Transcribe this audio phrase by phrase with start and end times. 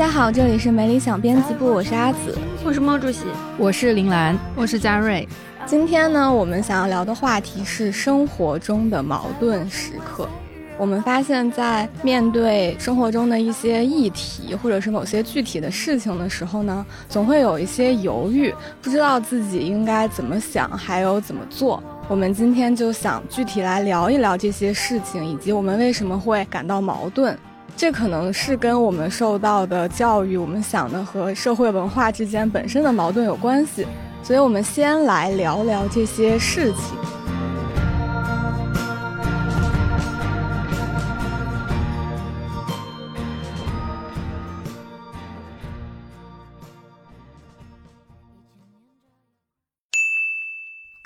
[0.00, 2.34] 家好，这里是没理想编辑部，我是阿紫。
[2.64, 3.26] 我是毛主席，
[3.58, 5.28] 我是林兰，我是佳瑞。
[5.66, 10.26] 今天呢，我们想要聊的话题是生活中的矛盾时刻。
[10.78, 21.82] 我们发现，在面对生活中的一些议题，或者是某些具体的事情的时候呢，总会有一些犹豫，不知道自己应该怎么想，还有怎么做。
[22.08, 27.38] 我们今天就想具体来聊一聊这些事情，以及我们为什么会感到矛盾。
[27.80, 33.86] 这可能是跟我们受到的教育、我们想的和社会文化之间本身的矛盾有关系。
[34.22, 37.19] 所以，我们先来聊聊这些事情。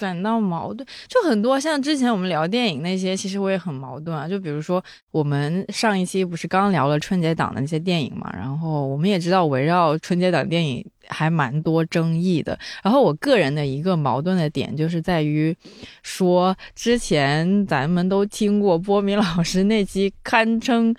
[0.04, 4.28] 感到矛盾，就很多像之前我们聊电影那些，其实我也很矛盾啊。
[4.28, 12.58] 就比如说，我们上一期不是刚聊了春节档的那些电影嘛，然后我们也知道围绕春节档电影还蛮多争议的。
[12.82, 15.56] 然后我个人的一个矛盾的点就是在于，
[16.02, 20.94] 说之前咱们都听过波米老师那期堪称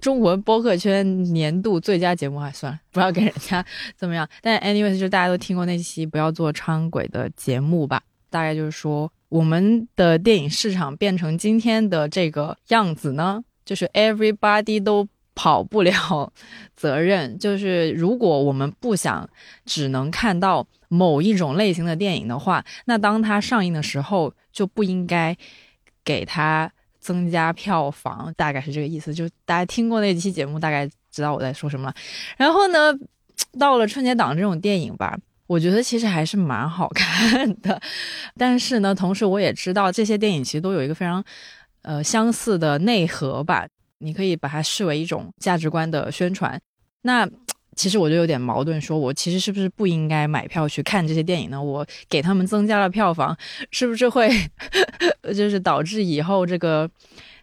[0.00, 3.64] 中文播客圈年度最佳节目，还算了，不要给人家
[3.96, 4.26] 怎么样。
[4.40, 8.00] 但 anyways，就大家都听过那期不要做猖鬼的节目吧。
[8.36, 16.30] 大概就是说，我们的电影市场变成今天的这个样子呢，就是 everybody 都跑不了
[16.76, 17.38] 责任。
[17.38, 19.26] 就是如果我们不想
[19.64, 25.34] 只能看到某一种类型的电影的话，那当它上映的时候就不应该
[26.04, 28.30] 给它增加票房。
[28.36, 29.14] 大概是这个意思。
[29.14, 31.94] 就大家听过那期节目，大概知道我在说什么了。
[32.36, 32.92] 然后呢，
[33.58, 35.18] 到了春节档这种电影吧。
[35.46, 37.80] 我觉得其实还是蛮好看的，
[38.36, 41.22] 但是呢，同时我也知道这些电影其实都有一个非常，
[41.82, 43.66] 呃，相似的内核吧。
[43.98, 46.60] 你可以把它视为一种价值观的宣传。
[47.02, 47.28] 那
[47.76, 51.62] 其实我就有点矛盾，说我其实是不是不应该买票去看这些电影呢？
[51.62, 53.36] 我给他们增加了票房，
[53.70, 54.30] 是不是会
[55.36, 56.90] 就是导致以后这个？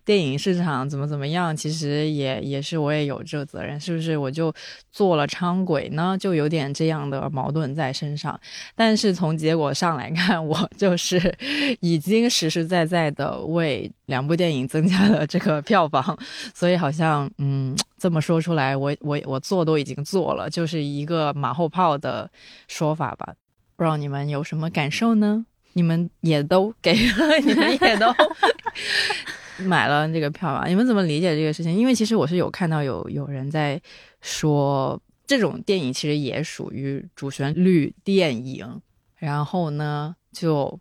[0.05, 1.55] 电影市场怎么怎么样？
[1.55, 4.17] 其实也也是我也有这个责任，是不是？
[4.17, 4.53] 我就
[4.91, 8.39] 做了昌鬼呢，就有点这样的矛盾在身上。
[8.75, 11.33] 但是从结果上来看， 我就是
[11.79, 16.17] 已经实实在在的为两部电影增加了这个票房，
[16.53, 22.29] 所以好像嗯，这么说出来，我我我做都已经做了，就是一个马后炮的
[22.67, 23.33] 说法吧。
[23.75, 25.45] 不知道你们有什么感受呢？
[25.75, 28.13] 你们也都给了，你们也都。
[29.59, 30.65] 买了这个票啊？
[30.67, 31.73] 你们怎么理解这个事情？
[31.73, 33.81] 因为其实我是有看到有有人在
[34.21, 38.81] 说，这种电影其实也属于主旋律电影，
[39.17, 40.79] 然后呢就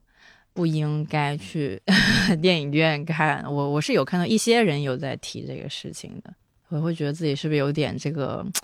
[0.52, 1.80] 不应该去
[2.40, 3.44] 电影院看。
[3.44, 6.32] 我我是有看到一些人有在提这个事情的，
[6.68, 8.46] 我会觉得自己是不是有点这个。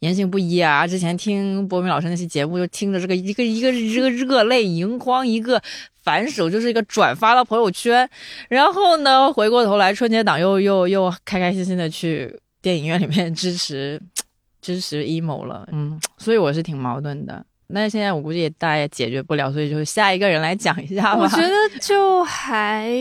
[0.00, 0.86] 言行不一啊！
[0.86, 5.62] 之前听博明老师那期节目，就听着这个一个一个热热泪盈眶，一个
[6.02, 8.08] 反手就是一个转发到朋友圈，
[8.48, 14.00] 然后呢，回过头来春节档又又又开开心心的去电影院里面支持
[14.60, 17.44] 支持 emo 了，嗯，所以我是挺矛盾的。
[17.72, 21.20] 但是现在我估计大家也解决不了，所以就下一个人来讲一下吧。
[21.20, 22.92] 我觉得就还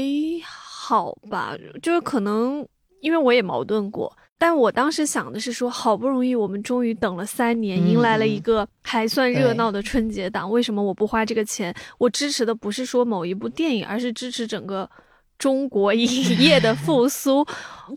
[0.44, 2.66] 好吧，就是可能
[3.02, 4.16] 因为我也矛盾过。
[4.39, 11.75] 但我当时想的是说，好不容易我们终于等了三年，迎来了一个还算热闹的春节档，为什么我不花这个钱？
[11.97, 14.89] 我支持的不是说某一部电影，而是支持整个
[15.38, 16.07] 中国影
[16.39, 17.45] 业的复苏。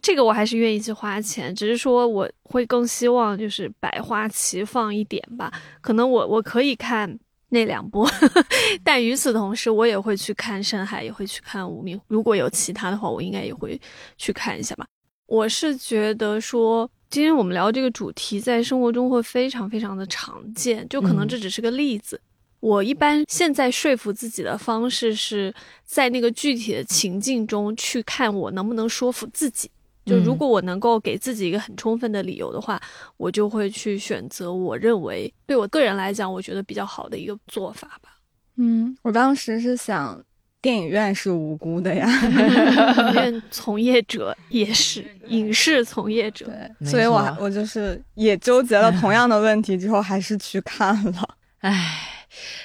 [0.03, 5.53] 这个我还是愿意去花钱，只是说我会更希望就是百花齐放一点吧。
[5.81, 7.17] 可能我我可以看
[7.51, 8.05] 那两部，
[8.83, 11.97] 但与此同时，我也会去看《深海》，也会去看《无名》。
[12.09, 13.81] 如果有其他的话，我应该也会
[14.17, 14.85] 去看一下吧。
[15.33, 22.21] 我是觉得说，今天我们聊这个主题，在生活中会非常非常的常见，就可能这只是个例子。
[22.61, 25.53] 我一般现在说服自己的方式是
[25.87, 29.71] 在那个具体的情境中去看我能不能说服自己。
[30.05, 32.79] 就如果我能够给自己一个很充分的理由的话，
[33.17, 38.19] 我就会去选择我认为对我个人来讲，我觉得比较好的一个做法吧。
[38.57, 40.23] 嗯，我当时是想。
[40.63, 46.47] 电影院是无辜的呀， 影院 从业者也是影视从业者。
[46.79, 51.29] 对，所以我错我就是也纠结了同样的问题之后，还是去看了。
[51.63, 51.99] 唉，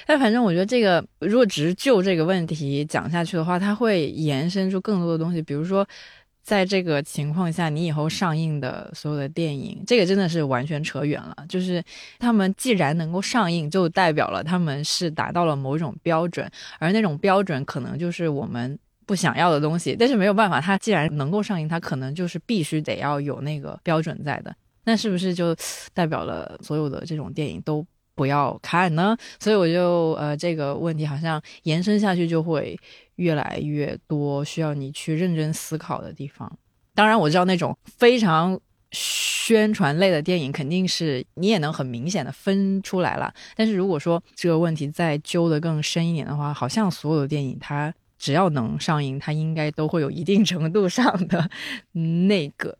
[0.06, 5.42] 但反正我觉得这个，如果只是就这个问题讲下去的话，它会延伸出更多的东西。
[5.42, 5.86] 比如说，
[6.48, 11.36] 在这个情况下，你以后上映的所有的电影，这个真的是完全扯远了。
[11.46, 11.84] 就是
[12.18, 18.78] 他们既然能够上映，就代表了他们是达到了某种标准，而那种标准可能就是我们。
[19.08, 24.54] 不想要的东西，但是没有办法，它既然能够上映，它可能就是必须得要有那个标准在的。
[24.84, 25.56] 那是不是就
[25.94, 27.82] 代表了所有的这种电影都
[28.18, 29.16] 不要看呢？
[29.38, 32.76] 所以我就呃这个问题好像延伸下去就会
[33.14, 36.52] 越来越多需要你去认真思考的地方。
[36.94, 38.58] 当然我知道那种非常
[38.90, 51.48] 宣传类的电影肯定是你也能很明显的分出来了，但是如果说这个问题再揪得更深一点的话，好像所有的电影它只要能上映，它应该都会有一定程度上的
[51.92, 52.76] 那个，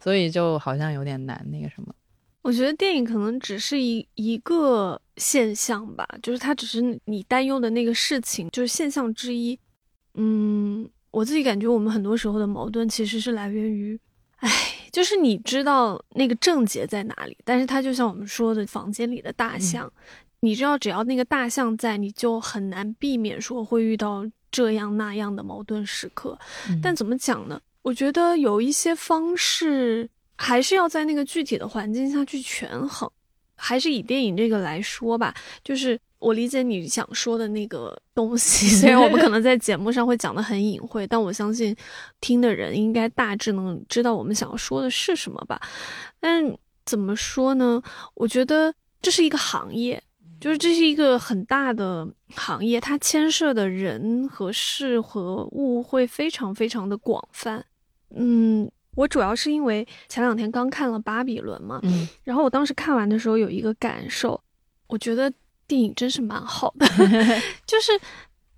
[0.00, 1.92] 所以就好像有点难那个什么。
[2.46, 9.58] 我觉得电影可能只是一一个现象吧，就是它只是你担忧的那个事情，就是现象之一。
[10.14, 13.98] 嗯，我自己感觉我们很多时候的矛盾其实是来源于，
[14.36, 14.48] 哎，
[14.92, 19.92] 就是你知道那个症结在哪里，但是它就像我们说的房间里的大象，
[20.38, 26.38] 你知道只要那个大象在，你就很难避免说会遇到这样那样的矛盾时刻。
[26.80, 27.60] 但怎么讲呢？
[27.82, 33.10] 我觉得有一些方式还是要在那个具体的环境下去权衡。
[33.58, 35.34] 还是以电影这个来说吧，
[35.64, 41.74] 就是我理解你想说的那个东西， 虽然我们可能在节目上会讲的很隐晦，但我相信
[42.20, 45.58] 听的人应该大致能知道我们想要说的是什么吧。
[46.20, 46.54] 但
[46.84, 47.82] 怎么说呢？
[48.12, 50.02] 我觉得这是一个行业，
[50.38, 57.64] 就是这是一个很大的行业，它牵涉的人和事和物会非常非常的广泛。
[58.14, 64.40] 嗯，我主要是因为前两天刚看了《巴比伦》嘛，嗯，然后我当时看完的时候有一个感受，
[64.88, 65.32] 我觉得
[65.68, 66.86] 电影真是蛮好的，
[67.64, 67.92] 就是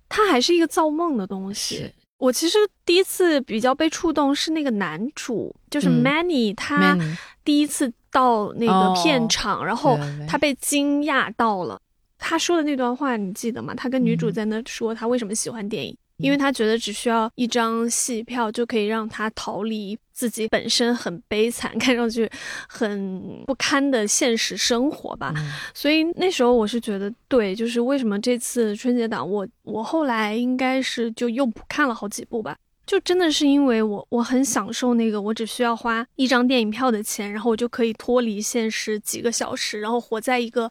[0.07, 1.91] 它还是一个造梦的东西。
[2.17, 6.97] 我其实第一次比较被触动是那个男主，就是嗯 Manny，、他
[7.45, 9.97] 第一次到那个哦片场，然后
[10.27, 11.79] 他被惊讶到了。
[12.17, 13.73] 他说的那段话你记得吗？
[13.73, 22.29] 他跟女主嗯在那说他为什么喜欢电影，因为他觉得只需要一张戏票就可以让他逃离自己本身很悲惨、 看上去
[22.67, 25.31] 很不堪的现实生活吧。
[25.37, 32.57] 嗯 所以那时候我是觉得，对，就是为什么这次春节档我我后来应该是就又补看了好几部吧。
[32.85, 40.69] 就真的是因为我我很享受那个，我只需要花一张电影票的钱，然后我就可以脱离现实几个小时，然后活在一个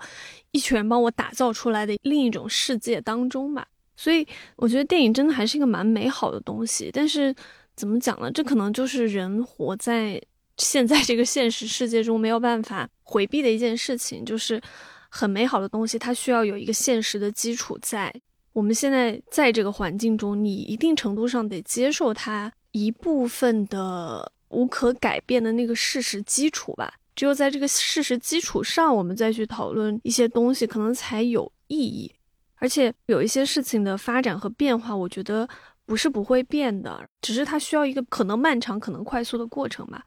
[0.50, 3.66] 一群人帮我打造出来的另一种世界当中吧。
[3.96, 4.24] 所以
[4.56, 6.90] 我觉得电影真的还是一个蛮美好的东西。
[6.92, 7.34] 但是
[7.78, 8.28] 怎么讲呢？
[8.32, 10.20] 这可能就是人活在
[10.56, 14.60] 现在这个现实世界中没有办法回避的一件事情，就是
[15.08, 18.12] 很美好的东西，它需要有一个现实的基础在。
[18.52, 26.92] 我们现在在这个环境中，你一定程度上得接受它一部分的无可改变的那个事实基础吧。
[27.14, 32.12] 只有在这个事实基础上，我们再去讨论一些东西，可能才有意义。
[32.56, 35.49] 而且有一些事情的发展和变化，我觉得
[35.88, 40.04] 不是不会变的，只是它需要一个可能漫长、可能快速的过程吧。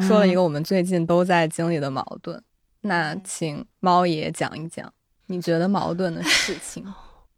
[0.00, 2.42] 说了一个我们最近都在经历的矛盾，
[2.80, 4.92] 那请猫爷讲一讲
[5.26, 6.84] 你觉得矛盾的事情。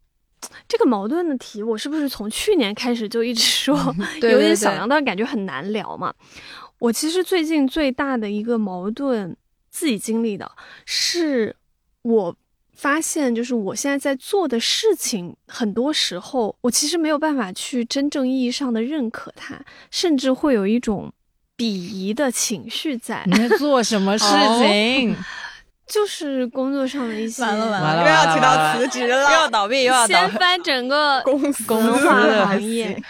[0.67, 6.15] 这个矛盾的题，我是不是从去年开始就一直说，对对对有点小羊，但感觉很难聊嘛？
[6.79, 9.37] 我其实最近最大的一个矛盾，
[9.69, 10.51] 自己经历的
[10.87, 11.55] 是，
[12.01, 12.35] 我
[12.81, 19.61] 发现就是我现在在做的事情，很多时候我其实没有办法去真正意义上的认可它，
[19.91, 21.13] 甚至会有一种
[21.59, 24.25] 鄙夷的情绪在，你在做什么 事
[24.63, 25.15] 情？
[25.87, 30.13] 就是工作上的一些完了完完了又要提到辞职了又要了，倒闭，又要倒闭。
[30.15, 33.03] 掀翻整个 公司文化行业行。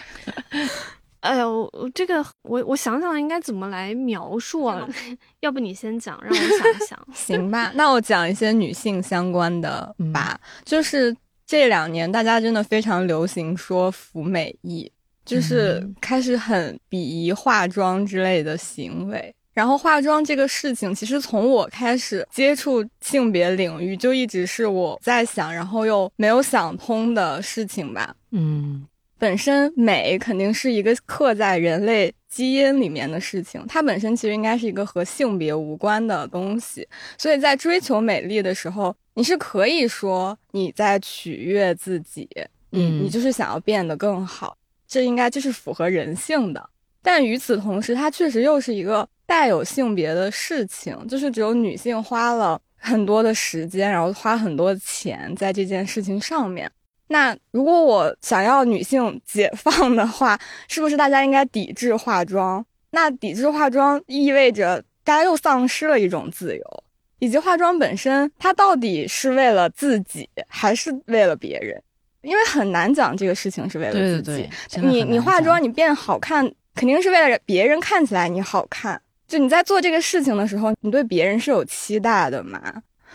[1.21, 4.89] 哎呦，我这个我我想想应该怎么来描述啊？
[5.41, 6.99] 要不你先讲，让我想一想。
[7.15, 10.41] 行吧，那我讲一些女性相关的嗯吧。
[10.65, 11.15] 就是
[11.47, 14.91] 这两年大家真的非常流行说服美役，
[15.25, 19.35] 就是嗯开始很鄙夷化妆之类的行为。
[19.53, 28.15] 然后化妆这个事情，其实从我开始接触性别领域，就一直是我在想，然后又没有想通的事情吧。
[28.31, 28.87] 嗯
[29.21, 36.89] 本身美肯定是一个刻在人类基因里面的事情，它本身其实应该是一个和性别无关的东西。
[37.19, 42.27] 所以在追求美丽的时候，你是可以说你在取悦自己，
[42.73, 44.57] 嗯你就是想要变得更好，
[44.89, 46.71] 这应该就是符合人性的。
[47.03, 56.71] 但与此同时，它确实又是一个带有性别的事情，就是只有女性花了很多的时间，然后花很多钱在这件事情上面。
[57.13, 60.39] 那如果我想要女性解放的话，
[60.69, 62.65] 是不是大家应该抵制化妆？
[62.93, 66.85] 那抵制化妆意味着大家又丧失了一种自由，
[67.19, 71.83] 以及化妆本身它到底是为了自己还是为了别人？
[72.23, 74.49] 因为很难讲这个事情是为了自己。
[74.81, 76.45] 你你化妆，你变好看，
[76.77, 79.01] 肯定是为了别人看起来你好看。
[79.27, 82.61] 就你在做这个事情的时候，你对别人是有期待的嘛？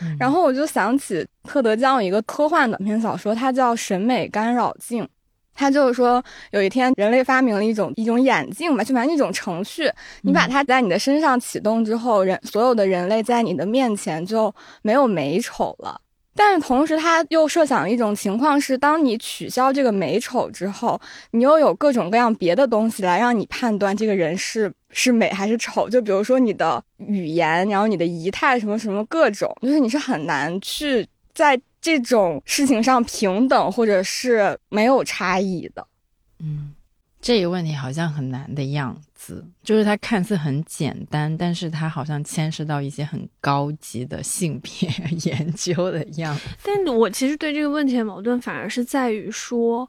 [0.02, 5.04] 嗯然后我就想起特德·江有一个科幻短篇小说，它叫《审美干扰镜》。
[5.58, 6.22] 它就是说，
[6.52, 9.90] 有一天人类发明了一种一种眼镜吧，就反正一种程序，
[10.24, 16.02] 你把它在你的身上启动之后，人所有的人类在你的面前就没有美丑了。
[16.38, 21.00] 但是同时，他又设想了一种情况是，当你取消这个美丑之后，
[21.32, 25.90] 你又有各种各样别的东西来让你判断这个人是是美还是丑。
[25.90, 35.86] 就比如说你的语言，然后你的仪态，什么什么各种，就是你是很难去在这种事情上平等或者是没有差异的。
[36.40, 36.74] 嗯，
[37.22, 44.90] 这个问题好像很难的样子，就是它看似很简单，但是它好像牵涉到一些很高级的性别
[45.32, 46.42] 研究的样子。
[46.64, 49.88] 但我其实对这个问题的矛盾反而是在于说，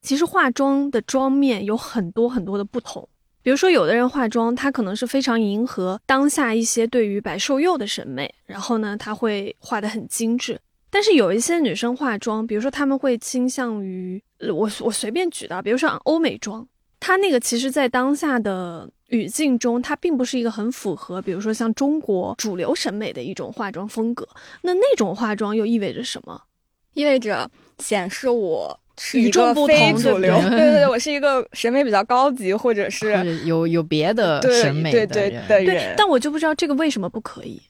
[0.00, 3.06] 其实化妆的妆面有很多很多的不同。
[3.42, 10.60] 比如说，有的人化妆，他可能是非常迎合当下一些对于白瘦幼的审美，然后呢，他会画得很精致。
[10.88, 14.22] 但是有一些女生化妆，比如说她们会倾向于
[14.52, 16.66] 我我随便举的，比如说欧美妆，
[17.00, 24.28] 它那个其实在当下的语境中，它并不是一个很符合，比如说像中国主流审美的一种化妆风格。
[24.60, 26.42] 那那种化妆又意味着什么？
[26.92, 37.60] 意味着显示我是一与众个不同非主流， 对对对我是一个审美比较高级，或者是有有别的对审美对对的人，对，，但我就不知道这个为什么不可以。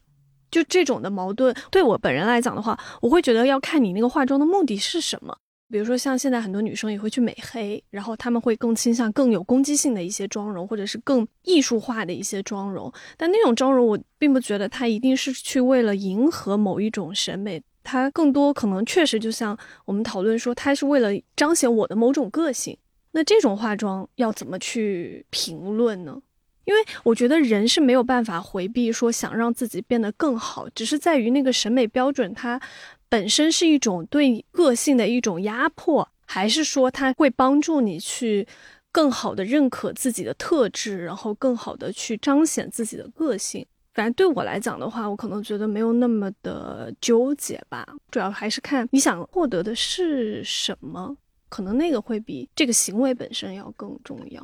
[0.50, 5.34] 就这种的矛盾，对我本人来讲的话，我会觉得要看你那个化妆的目的是什么。
[5.70, 12.92] 比如说，像现在很多女生也会去美黑，然后她们会更倾向更有攻击性的一些妆容，或者是更艺术化的一些妆容。
[13.16, 22.76] 但那种妆容，我并不觉得它一定是去为了迎合某一种审美，它更多可能确实就像我们讨论说，它是为了彰显我的某种个性。
[23.12, 26.20] 那这种化妆要怎么去评论呢？
[26.64, 32.60] 因为我觉得人是没有办法回避说想让自己变得更好，只是在于那个审美标准它
[33.08, 38.46] 本身是一种对个性的一种压迫，还是说它会帮助你去
[38.92, 43.66] 更好的认可自己的特质，然后更好的去彰显自己的个性。
[43.94, 51.16] 反正对我来讲的话，我可能觉得没有那么的纠结吧，主要还是看你想获得的是什么，
[51.48, 54.42] 可能那个会比这个行为本身要更重要。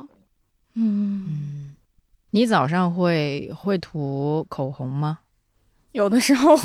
[0.75, 1.75] 嗯，嗯，
[2.29, 5.19] 你早上会会涂口红吗？
[5.93, 6.63] 有的时候会，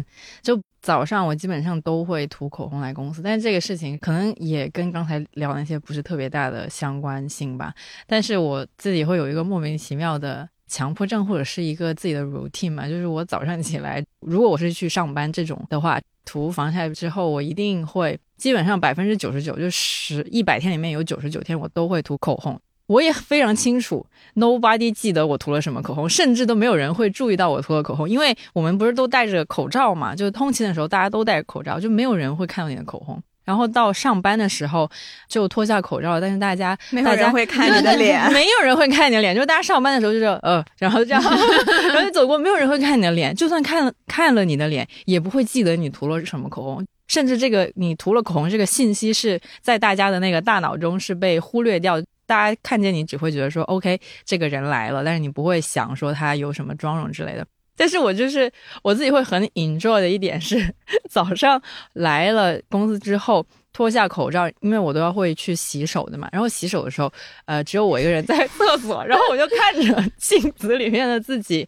[0.40, 7.74] 就早上我基本上都会涂口红来公司，但是这个事情可能也跟刚才聊那些不是特别大的相关性吧。
[8.06, 22.58] 但是我自己会有一个莫名其妙的强迫症，或者是一个自己的 routine 嘛，就是我早上起来，如果我是去上班这种的话，涂防晒之后，我一定会基本上百分之九十九，就十一百天里面有九十九天我都会涂口红。
[22.86, 33.22] 我也非常清楚，nobody 记得我涂了什么口红，甚至都没有人会注意到我涂了口红，因为我们不是都戴着口罩嘛，就是通勤的时候大家都戴着口罩，就没有人会看到你的口红。
[33.44, 34.90] 然后到上班的时候
[35.28, 46.86] 就脱下口罩，但是大家没有大家人会看你的脸没有人会看你的脸，就是大家上班的时候就是呃，然后这样，然后就走过，没有人会看你的脸，就 算看了看了你的脸，也不会记得你涂了什么口红。
[47.08, 57.44] 甚至这个你涂了口红这个信息是在大家的那个大脑中是被忽略掉，大家看见你只会觉得说 OK 这个人来了，但是你不会想说他有什么妆容之类的。
[57.76, 58.50] 但是我就是
[58.82, 60.74] 我自己会很 enjoy 的一点是，
[61.10, 61.60] 早上
[61.94, 66.28] 来了公司之后脱下口罩，因为我都要会去洗手的嘛。
[66.30, 67.10] 然后洗手的时候，
[67.46, 71.66] 呃，只有我一个人在厕所，然后我就看着 镜子里面的自己，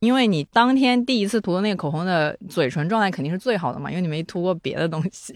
[0.00, 5.34] 因为你当天第一次涂的那个口红的嘴唇状态肯定是最好的嘛，因为你没涂过别的东西。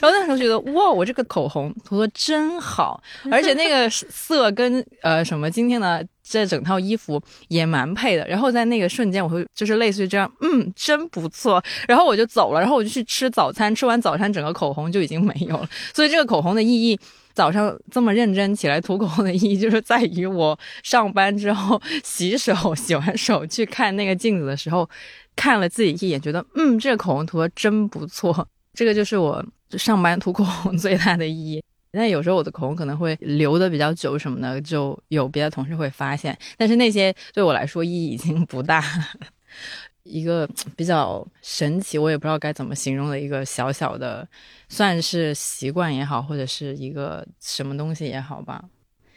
[0.00, 8.26] 然后那时候觉得哇，我这个口红涂的真好， 而且那个色跟呃什么今天的这整套衣服也蛮配的。
[8.26, 11.62] 然后在那个瞬间，我会就是类似于这样，嗯，真不错。
[11.86, 15.68] 然后我就走了，然后我就去吃早餐，吃完早餐，整个口红就已经没有了。
[15.94, 16.98] 所以这个口红的意义。
[17.34, 24.86] 早上这么认真起来涂口红的意义，就是在于我上班之后洗手、洗完手去看那个镜子的时候，
[25.34, 28.46] 看了自己一眼，觉得嗯，这个口红涂的真不错。
[28.74, 29.42] 这个就是我
[29.78, 31.64] 上班涂口红最大的意义。
[31.92, 36.36] 但有时候我的口红可能会留的比较久什么的，就有别的同事会发现。
[36.56, 38.82] 但是那些对我来说意义已经不大。
[40.04, 44.26] 一个比较神奇，我也不知道该怎么形容的一个小小的，
[44.68, 48.64] 算是习惯也好，或者是一个什么东西也好吧。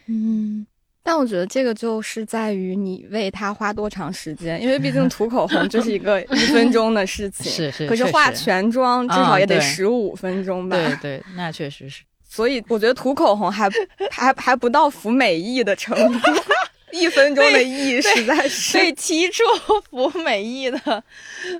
[0.05, 0.63] 嗯，
[1.01, 7.87] 但我觉得这个就是在于你为它花多长时间，因为毕竟涂口红就是一个 一分钟的事情，是是。
[7.87, 10.77] 可是化全妆至少也得十五分钟吧？
[10.77, 12.03] 对 对，那确实是。
[12.35, 13.69] 所以我觉得涂口红还
[14.11, 16.19] 还还不到服美役的程度。
[16.91, 19.43] 一分钟的意实在是被提出
[19.89, 21.03] 服美役的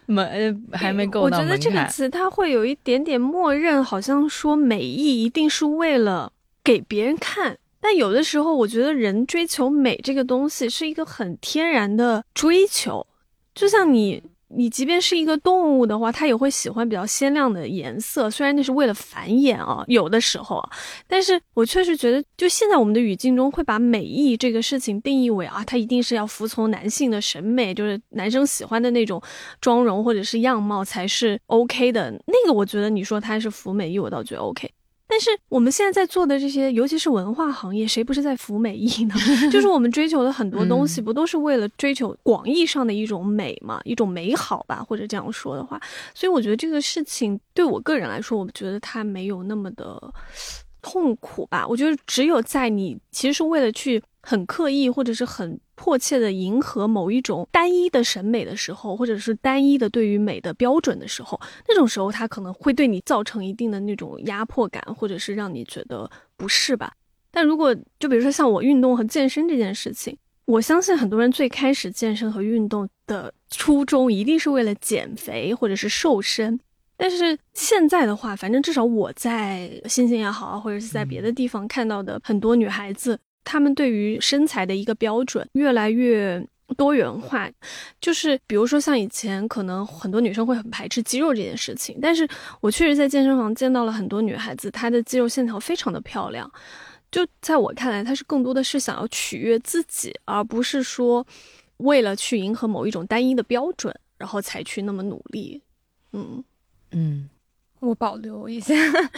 [0.06, 1.22] 门还没够。
[1.22, 6.32] 我觉得这个词它会有一点点默认，好像说美意一定是为了
[6.64, 7.58] 给别人看。
[7.82, 13.06] 但有的时候，我觉得人追求美这个东西是一个很天然的追求，
[13.54, 14.24] 就像你。
[14.48, 20.64] 你即便是一个动物的话，它也会喜欢比较鲜亮的颜色，虽然那是为了繁衍啊，有的时候。
[21.08, 29.22] 但是我确实觉得，就现在我们的语境中，会把美意这个事情定义为啊，它一定是要服从男性的审美，就是男生喜欢的那种
[29.60, 32.12] 妆容或者是样貌才是 OK 的。
[32.28, 34.70] 那个我觉得你说它是服美意，我倒觉得 OK。
[35.16, 39.16] 但是我们现在在做的这些，尤其是文化行业，谁不是在服美意呢？
[39.50, 45.82] 就是我们追求的很多东西，不都是为了追求广义上的一种美嘛，一种美好吧，或者这样说的话。
[46.14, 50.14] 所以我觉得这个事情对我个人来说，我觉得它没有那么的
[50.82, 51.66] 痛苦吧。
[51.66, 54.04] 我觉得只有在你其实是为了去。
[54.26, 66.92] 很刻意或者是很迫切的迎合某一种单一的审美的时候，或者是单一的对于美的标准的时候，那种时候它可能会对你造成一定的那种压迫感，或者是让你觉得不适吧。
[67.30, 76.60] 但如果就比如说像我运动和健身这件事情，我相信很多人最开始健身和运动的初衷一定是为了减肥或者是瘦身，
[76.98, 83.20] 但是现在的话，反正至少我在星星也好，或者是在别的地方看到的很多女孩子。
[83.46, 87.50] 他们对于身材的一个标准越来越多元化，
[88.02, 92.28] 就是比如说像以前可能很多女生会很排斥肌肉这件事情，但是
[92.60, 96.52] 我确实在健身房见到了很多女孩子，她的肌肉线条非常的漂亮。
[97.12, 101.26] 就在我看来，她是更多的是想要取悦自己，而不是说
[101.78, 105.62] 为了去迎合某一种单一的标准，然后才去那么努力。
[106.14, 106.44] 嗯
[106.92, 107.30] 嗯。
[107.82, 108.74] 我保留一下，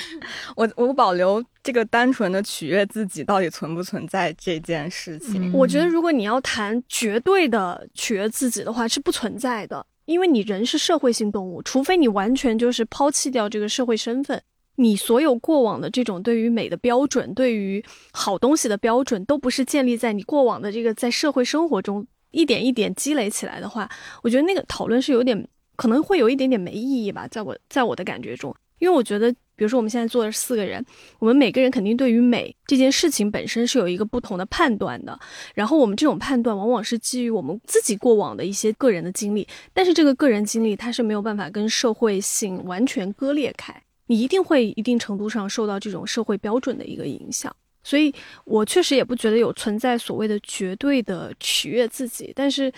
[0.55, 5.53] 我我保留这个单纯的取悦自己到底存不存在这件事情。
[5.53, 14.41] 我觉得如果你要谈绝对的取悦自己的话，是不存在的，因为你人是社会性动物，除非你完全就是抛弃掉这个社会身份，
[14.75, 23.89] 你所有过往的这种对于美的标准，对于好东西的标准，都不是建立在你过往的这个在社会生活中一点一点积累起来的话，
[24.23, 25.47] 我觉得那个讨论是有点。
[25.77, 30.85] 可能会有一点点没意义吧，在我在我的感觉中，因为我觉得，比如说我们现在坐的四个人，
[31.19, 35.17] 我们每个人肯定对于美这件事情本身是有一个不同的判断的，
[35.53, 43.73] 然后我们这种判断往往是基于我们自己过往的一些个人的经历，但是这个个人经历它是没有办法跟社会性完全割裂开，
[44.07, 47.55] 你一定会一定程度上受到这种社会标准的一个影响。
[47.87, 52.69] 所以，我确实也不觉得有存在所谓的绝对的取悦自己，但是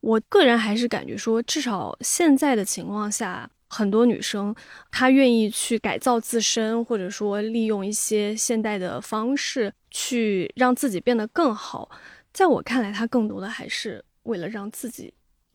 [0.00, 4.54] 我个人还是感觉说，至少现在的情况下，很多女生
[4.92, 11.90] 她愿意去改造自身，或者说利用一些现代的方式去让自己变得更好。
[12.30, 15.10] 在我看来，她更多的还是为了让自己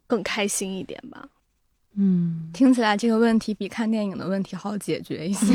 [0.07, 1.29] 更开心一点吧。
[1.95, 5.53] 嗯，听起来这个问题比看电影的问题好解决一些。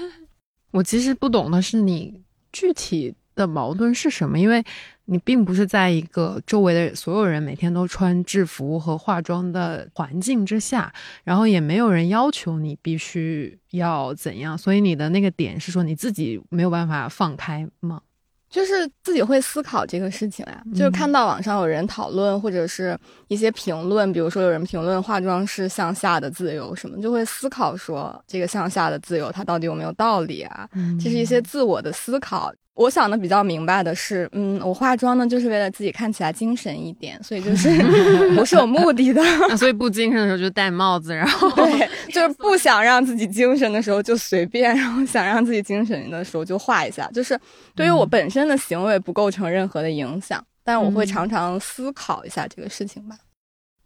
[0.72, 2.22] 我其实不懂的是你。
[2.52, 4.38] 具体的矛盾是什么？
[4.38, 4.64] 因为
[5.04, 10.92] 你并不是在一个周围的所有人每天都穿制服和化妆的环境之下，
[11.24, 18.02] 然后也没有人要求你必须要怎样，所以你的那个点是说你自己没有办法放开吗？
[18.50, 30.68] 就是自己会思考这个事情呀，就是看到网上有人讨论或者是一些评论，比如说有人评论化妆是向下的自由什么，就会思考说这个向下的自由它到底有没有道理啊？
[30.98, 32.52] 这是一些自我的思考。
[32.78, 37.68] 我想的比较明白的是，嗯，我化妆呢，就是为了自己看起来精神一点，所以就是
[38.38, 39.20] 不是有目的的。
[39.56, 47.10] 所以不精神的时候就戴帽子，然后对，就是不想让自己精神的时候就随便，然后想让自己精神的时候就画一下。
[47.12, 47.36] 就是
[47.74, 53.18] 对于我本身的行为不构成任何的影响，但我会嗯常常思考一下这个事情吧。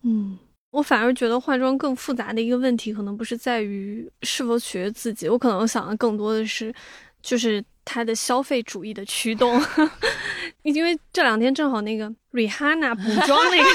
[0.05, 0.37] 嗯，
[0.70, 6.74] 我反而觉得化妆更复杂的一个问题，可能不是在于是否取悦自己，我可能想的更多的是，
[7.22, 9.61] 就是它的消费主义的驱动。
[10.62, 13.68] 因为这两天正好那个 Rihanna 补妆那个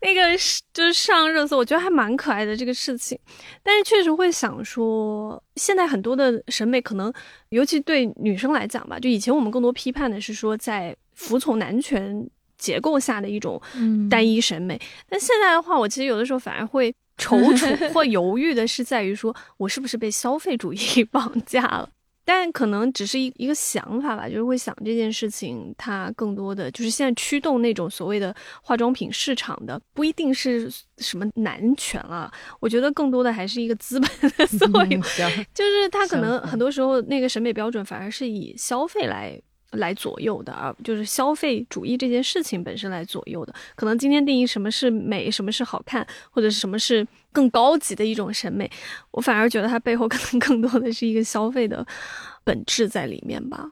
[0.00, 3.18] 那个是就是上热搜，我觉得还蛮可爱的这个事情。
[3.60, 7.12] 但是确实会想说，现在很多的审美可能，
[7.48, 12.24] 尤其对女生来讲吧，就以前我们更多批判的是说，在服从男权
[12.56, 14.80] 结构下的一种嗯单一审美。
[15.08, 21.90] 但现在的话，我其实有的时候反而会 踌躇或犹豫的是在于说，我是不是被消费主义绑架了？
[22.24, 32.30] 但可能只是一一个想法吧，就是会想这件事情，它更多的就是现在驱动那种所谓的化妆品市场的，不一定是什么男权了，
[32.60, 35.02] 我觉得更多的还是一个资本的思维嗯
[35.52, 39.40] 就是他可能很多时候那个审美标准反而是以消费来
[39.72, 43.54] 来左右的，而就是消费主义这件事情本身来左右的。
[43.74, 48.70] 可能今天定义什么是美，什么是好看，或者是什么是更高级的一种审美，
[49.10, 51.84] 我反而觉得它背后可能更多的是一个消费的
[52.44, 53.68] 本质在里面吧。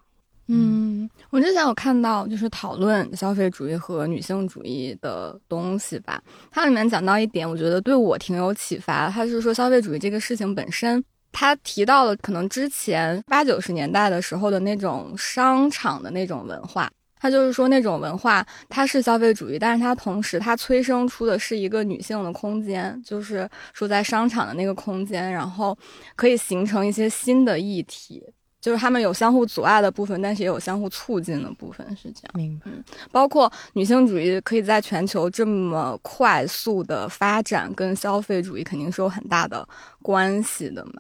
[0.53, 6.21] 嗯，我之前有看到就是讨论消费主义和女性主义的东西吧，
[6.51, 9.09] 它里面讲到一点，我觉得对我挺有启发。
[9.09, 16.91] 它是说消费主义这个事情本身，他提到了可能之前八九十年代的时候的那种商场的那种文化。
[17.21, 25.77] 他就是说，那种文化它是消费主义，但是它同时它催生出的是一个女性的空间，就是说在商场的那个空间，然后
[26.17, 28.23] 可以形成一些新的议题，
[28.61, 32.31] 就是他们有相互阻碍的部分，但是也有相互促进的部分，是这样。
[32.35, 32.71] 明白。
[33.13, 39.69] 包括女性主义可以在全球这么快速的发展，跟消费主义肯定是有很大的
[40.03, 40.93] 关系的嘛。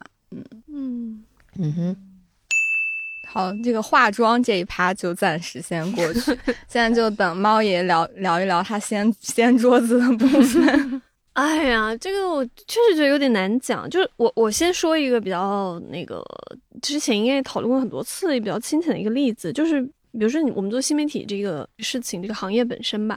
[0.68, 1.24] 嗯，
[1.58, 1.96] 嗯哼，
[3.32, 11.00] 好，这个化妆这一趴就暂时先过去， 现在就等猫爷聊聊一聊他掀掀桌子的部分。
[11.34, 13.88] 哎呀，这个我确实觉得有点难讲。
[13.88, 16.20] 就是我我先说一个比较那个
[16.82, 23.16] 之前应该讨论过很多次也比较清浅的一个例子，就是比如说你我们做新媒体这个事情，这个行业本身吧，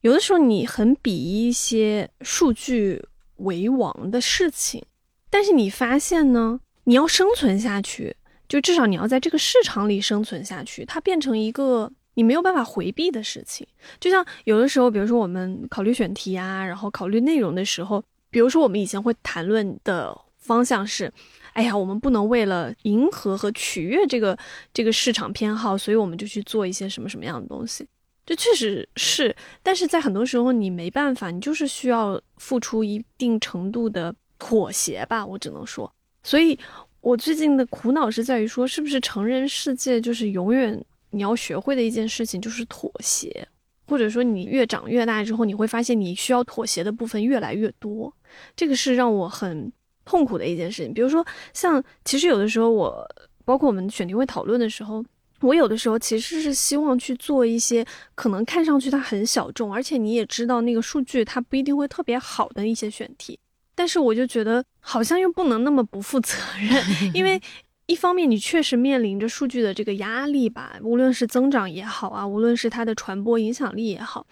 [0.00, 3.00] 有的时候你很鄙夷一些数据
[3.36, 4.84] 为王的事情，
[5.30, 8.16] 但是你发现呢，你要生存下去，
[8.48, 13.66] 就至少你要在这个市场里生存下去，它变成一个你没有办法回避的事情。
[13.98, 21.12] 就像有的时候，比如说我们考虑选题啊，然后考虑内容的时候，比如说我们以前会谈论的方向是，
[21.54, 24.38] 哎呀，我们不能为了迎合和取悦这个
[24.72, 27.86] 这个市场偏好，所以我们就去做一些什么什么样的东西。
[28.26, 35.92] 这确实是，但是在很多时候你没办法，你就是需要付出一定程度的妥协吧，我只能说。
[36.22, 36.58] 所以
[37.04, 43.46] 我最近的苦恼是在于说，是不是成人世界就是永远你要学会的一件事情就是妥协，
[43.86, 48.10] 或者说你越长越大之后，你会发现你需要妥协的部分越来越多，
[48.56, 49.70] 这个是让我很
[50.06, 50.94] 痛苦的一件事情。
[50.94, 53.06] 比如说，像其实有的时候我，
[53.44, 55.04] 包括我们选题会讨论的时候。
[55.40, 63.38] 我有的时候其实是希望去做一些可能看上去它很小众，而且你也知道那个数据它不一定会特别好的一些选题，
[63.74, 66.82] 但是我就觉得好像又不能那么不负责任，
[67.14, 67.40] 因为
[67.86, 74.26] 一方面你确实面临着数据的这个压力吧，无论是增长也好啊，无论是它的传播影响力也好，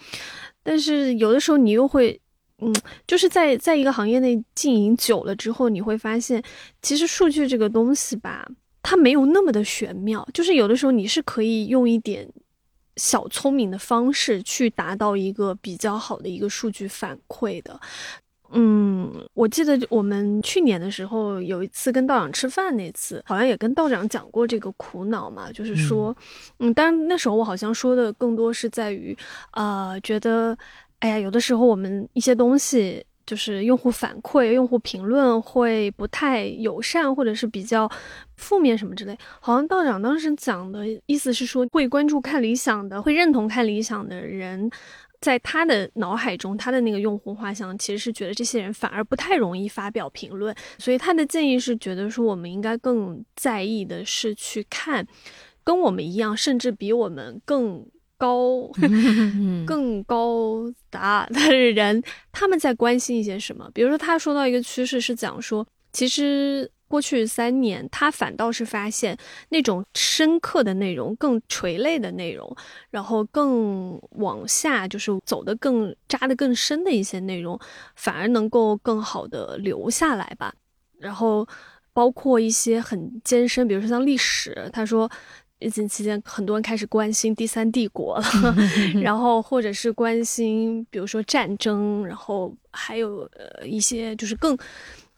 [0.62, 2.20] 但是有的时候你又会。
[2.64, 2.72] 嗯，
[3.08, 6.40] 就是在在一个行业内经营久了之后，你会发现，
[6.80, 8.48] 其实数据这个东西吧，
[8.84, 12.32] 它没有那么的玄妙，就是有的时候你是可以用一点
[12.98, 17.80] 小聪明的方式去达到一个比较好的一个数据反馈的。
[18.52, 26.14] 嗯，我记得我们去年的时候有一次跟道长吃饭那次，好像也跟道长讲过这个苦恼嘛，就是说，
[26.58, 29.16] 嗯，当然那时候我好像说的更多是在于，
[29.52, 30.56] 呃，觉得，
[31.00, 33.04] 哎呀，有的时候我们一些东西。
[33.24, 37.88] 就是用户反馈、用户评论会不太友善，或者是比较
[38.36, 39.16] 负面什么之类。
[39.38, 44.68] 好像道长当时讲的意思是说，会关注看理想的、会认同看理想的人，
[45.22, 50.54] 在他的脑海中，他的那个用户画像其实是觉得这些人反而不太容易发表评论。
[50.76, 55.06] 所以他的建议是觉得说，我们应该更在意的是去看
[55.64, 57.86] 跟我们一样，甚至比我们更。
[58.22, 58.70] 高
[59.66, 63.68] 更高达的人，他们在关心一些什么？
[63.74, 69.16] 比如说，他说到一个趋势是讲说，其实过去三年，他反倒是发现
[69.48, 72.54] 那种深刻的内容、更垂类的内容，
[72.90, 77.58] 然后更往下就是走得更扎得更深的一些内容，
[77.96, 80.54] 反而能够更好的留下来吧。
[80.98, 81.48] 然后
[81.94, 85.10] 包括一些很艰深，比如说像历史，他说。
[85.64, 88.24] 疫情期间，很多人开始关心第三帝国了，
[89.00, 94.58] 然后或者是关心，比如说战争，然后还有呃一些就是更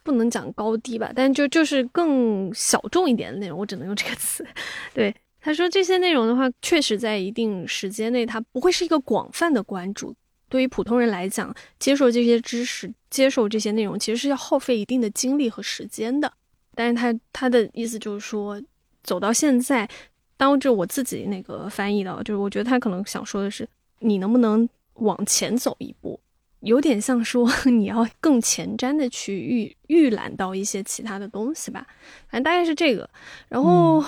[0.05, 4.47] 不能讲高低吧，但就就是更小众一点的内容，我只能用这个词。
[4.95, 10.14] 对，他说这些内容的话，确实在一定时间内，它不会是一个广泛的关注。
[10.49, 16.33] 对于普通人来讲，接受这些知识、接受这些内容，其实是要耗费一定的精力和时间的。
[16.75, 18.62] 但是他他的意思就是说，
[19.03, 19.88] 走到现在。
[20.37, 23.67] 当着我自己那个翻译的，就是我觉得他可能想说的是，
[24.01, 26.19] 你能不能往前走一步，
[26.64, 31.87] 有点像说 你要更前瞻的去预预览到一些其他的东西吧，
[32.29, 33.09] 反正大概是这个。
[33.48, 34.03] 然后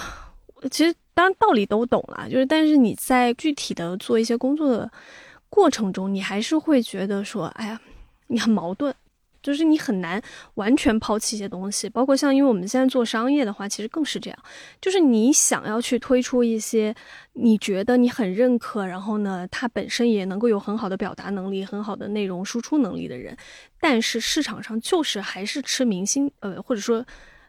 [0.70, 4.90] 其实当然道理都懂了，就是但是你在具体的做一些工作的
[5.48, 7.80] 过程中，你还是会觉得说，哎呀，
[8.28, 8.94] 你很矛盾。
[9.46, 10.20] 就是你很难
[10.54, 14.36] 完全抛弃一些东西，包括像因为我们现在做商业的话，其实更是这样。
[14.80, 16.92] 就是你想要去推出一些
[17.34, 23.36] 你觉得你很认可，然后呢，它本身也能够有很好的表达能力、很好的内容输出能力的人，
[23.78, 27.06] 但是市场上就是还是吃明星，呃，或者说，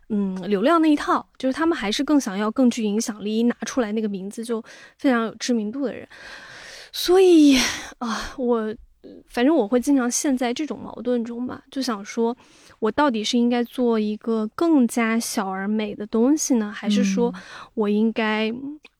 [0.09, 4.63] 嗯，流量那一套，就是他们还是更想要更具影响力，一拿出来那个名字就
[4.99, 6.07] 非常有知名度的人。
[6.91, 7.57] 所以
[7.97, 8.75] 啊，我。
[9.27, 12.35] 反正我会经常陷在这种矛盾中吧，就想说，
[12.79, 17.33] 我到底是应该做一个更加小而美的东西呢，还是说
[17.73, 18.53] 我应该，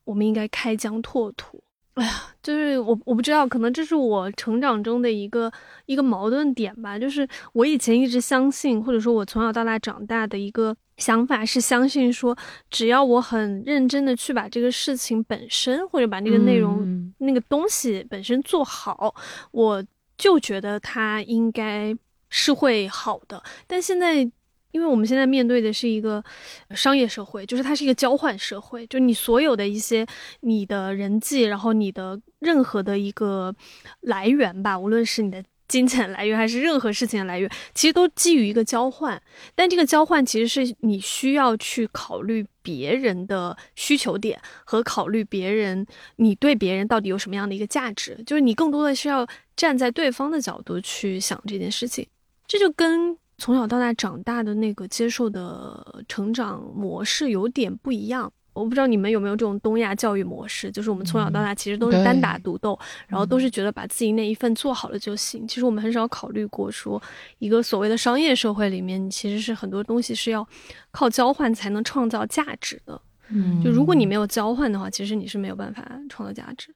[0.04, 1.62] 我们应该开疆拓土？
[1.98, 5.52] 哎呀，就是我我不知道，可能这是我成长中的一个
[5.86, 6.98] 一个矛盾点吧。
[6.98, 12.36] 就是我以前一直相信，或者说我从小到大长大的一个想法是相信说，
[12.70, 19.14] 只要我很认真的去把这个事情本身，或者把那个内容、那个东西本身做好，
[19.52, 19.84] 我。
[20.18, 21.96] 就觉得它应该
[22.28, 24.28] 是会好的，但现在，
[24.72, 26.22] 因为我们现在面对的是一个
[26.70, 30.06] 商业社会，就是它是一个交换社会，就你所有的一些
[30.40, 33.54] 你的人际，然后你的任何的一个
[34.00, 35.42] 来源吧，无论是你的。
[35.68, 39.22] 金钱来源还是任何事情的来源，其实都基于一个交换，
[39.54, 52.08] 但这个交换其实是你需要去考虑别人的需求点和考虑别人，你对别人到底有什么样的一个价值，就是你更多的是要站在对方的角度去想这件事情，
[52.46, 58.30] 这就跟从小到大长大的那个接受的成长模式有点不一样。
[58.52, 65.46] 我不知道你们有没有这种东亚教育模式，就是我们从小到大其实都是单打独斗，然后都是觉得把自己那一份做好了就行。
[65.46, 67.00] 其实我们很少考虑过说，
[67.38, 70.44] 一个所谓的商业社会里面，其实是很多东西是要
[70.90, 73.00] 靠交换才能创造价值的。
[73.28, 76.74] 嗯，就如果你没有交换的话，其实你是没有办法创造价值。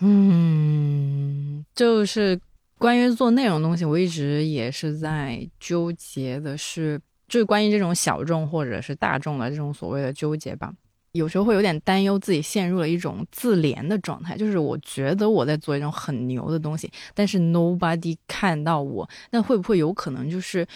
[0.00, 2.38] 嗯，就是
[2.84, 10.70] 关于做内容东西，我一直也是在纠结的是，就是关于这种小众或者是大众的这种所谓的纠结吧。
[11.12, 14.36] 有时候会有点担忧，自己陷入了一种自怜的状态。
[14.36, 20.66] 就是我觉得我在做一种很牛的东西，但是 nobody 看到我，那会不会有可能就是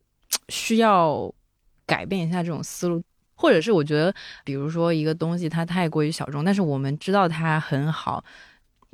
[0.48, 1.30] 需要
[1.84, 3.02] 改变一下这种思路？
[3.34, 8.24] 或者是我觉得，比如说一个东西它太过于小众，但是我们知道它很好，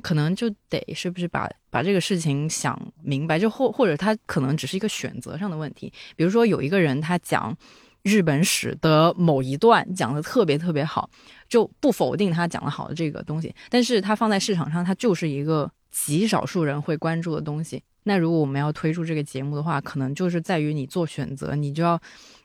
[0.05, 3.39] 可能就得是不是把把这个事情想明白？
[3.39, 5.91] 就或或者他可能只是一个选择上的问题。
[6.15, 7.57] 比如说有一个人他讲。
[8.05, 11.09] 日本史的某一段讲的特别特别好，
[11.49, 17.81] 就不否定他讲的好的这个东西，但是他放在市场上，他就是一个极少数人会关注的东西。
[18.03, 21.99] 那如果我们要推出这个节目的话，可能就是在于你做选择，你就要，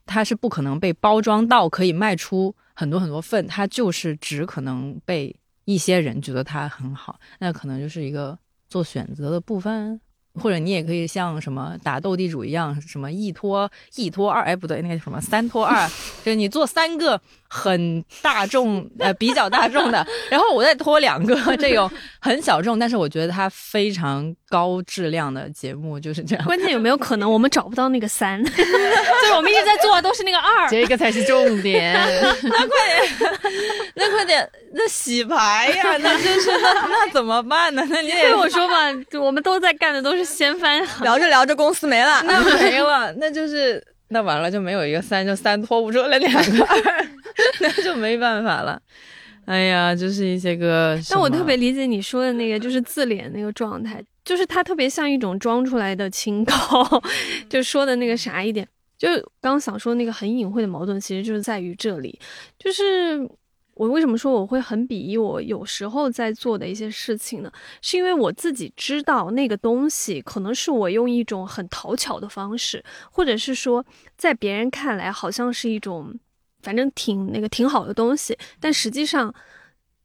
[0.06, 5.36] 它是不可能被包装到可以卖出很多很多份，它就是只可能被
[5.72, 10.00] 一些人觉得他很好，那可能就是一个做选择的部分。
[10.34, 15.88] 或者你也可以像什么打斗地主一样，什么一拖一拖二，哎不对，那个什么三拖二，
[16.24, 17.20] 就是你做三个
[17.52, 26.44] 很大众 呃比较大众的， 然后我再拖两个 这种很小众，但是我觉得它非常高质量的节目就是这样。
[26.46, 28.42] 关键有没有可能我们找不到那个三？
[28.44, 31.92] 就是我们一直在做的都是那个二，这个才是重点。
[32.44, 33.30] 那快点，
[33.94, 37.84] 那快点，那洗牌呀，那真是那那怎么办呢？
[37.90, 38.74] 那你对我说吧，
[39.20, 40.30] 我们都在干的都是。
[40.30, 47.06] 掀翻，聊着聊着公司没了，那没了，那就是那完了就没有一个三，就三拖不出来两个二，
[47.60, 48.80] 那就没办法了。
[49.46, 50.98] 哎呀，就是一些个。
[51.08, 56.54] 但我特别理解你说的那个，就是自怜那个状态，就是他特别像一种装出来的清高，
[57.48, 58.68] 就说的那个啥一点，
[58.98, 59.08] 就
[59.40, 62.18] 刚想说那个很隐晦的矛盾，其实就是在于这里，
[62.58, 63.28] 就是。
[63.80, 67.50] 我为什么说我会很鄙夷我有时候在做的一些事情呢？
[67.80, 73.82] 是因为我自己知道那个东西可能是我用一种很讨巧的方式，或者是说
[74.18, 76.14] 在别人看来好像是一种，
[76.60, 79.34] 反正挺那个挺好的东西，但实际上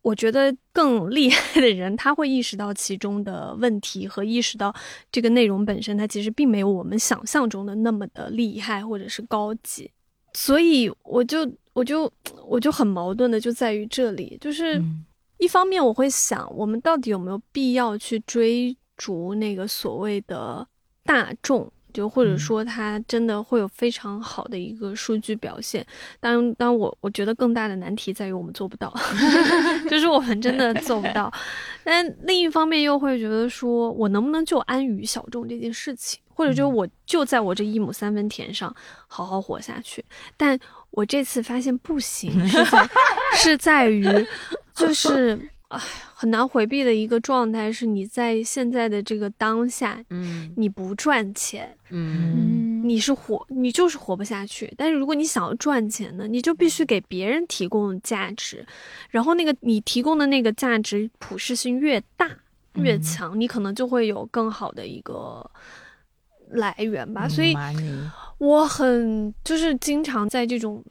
[0.04, 4.74] 我觉得更厉害的人，他会意识到其中的问题和意识到
[5.12, 9.92] 这个内容本身，它其实并没有我们想象中的那么的厉害或者是高级。
[10.32, 12.12] 所以我就我就
[12.48, 14.82] 我就很矛盾的就在于这里，就是
[15.38, 20.66] 一方面我会想，我们到底有没有必要去追逐那个所谓的
[21.04, 21.70] 大众？
[21.96, 25.86] 就或者说，它真的会有非常好的一个数据表现。
[26.20, 28.94] 当当我我觉得更大的难题在于我们做不到，
[29.90, 31.32] 就是我们真的做不到。
[31.86, 38.76] 但另一方面又会觉得说，我能不能就安于小众这件事情，或者就我就在我这一亩三分田上
[39.08, 40.04] 好好活下去？
[40.36, 40.60] 但
[40.92, 42.90] 我这次发现不行，是在
[43.36, 44.06] 是在于，
[44.74, 45.82] 就是哎。
[46.18, 54.74] 很难回避的一个状态是，你在现在的这个当下，嗯，你不赚钱，嗯，你是活，你就是活不下去。
[54.78, 58.66] 但是如果你想要赚钱呢，你就必须给别人提供价值，
[59.10, 62.32] 然后那个你提供的那个价值普适性越大
[62.76, 65.46] 越强，你可能就会有更好的一个
[66.52, 67.28] 来源吧。
[67.28, 67.54] 所以，
[68.38, 70.82] 我很就是经常在这种，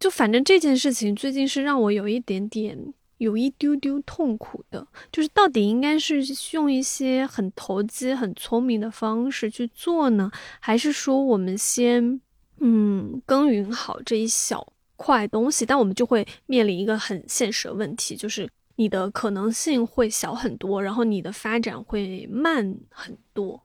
[0.00, 2.92] 就反正这件事情最近是让我有一点点。
[3.22, 6.20] 有一丢丢痛苦的，就是到底应该是
[6.54, 12.20] 用一些很投机、很聪明的方式去做呢，还是说我们先
[12.58, 15.64] 嗯耕耘好这一小块东西？
[15.64, 23.62] 但我们就会面临一个很现实的问题，就是你的可能性会小很多，然后你的发展会慢很多。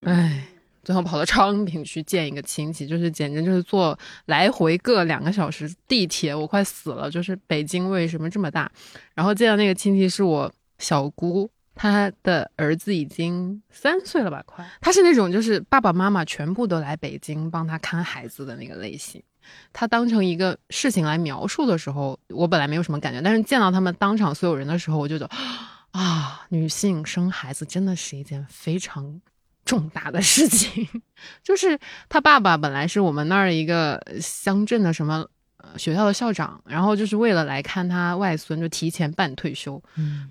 [0.00, 0.48] 唉。
[0.90, 7.08] 最后跑到昌平去见一个亲戚，就是简直就是坐来回各两个小时地铁，我快死了。
[7.08, 8.68] 就是北京为什么这么大？
[9.14, 14.68] 然后见到那个亲戚是我小姑，她的儿子已经三岁了吧，快。
[14.80, 19.22] 他是那种就是爸爸妈妈全部都来北京帮他看孩子的那个类型。
[19.72, 25.32] 他当成一个事情来描述的时候，我本来没有什么感觉，但是见到他们当场所有人的时候，我就觉得
[25.92, 29.20] 啊，女性生孩子真的是一件非常。
[29.70, 30.88] 重大的事情，
[31.44, 31.78] 就是
[32.08, 35.24] 他爸爸本来是我们那儿一个乡镇的什么
[35.76, 39.80] 学校的校长，然后就是为了来看他外孙，就提前办退休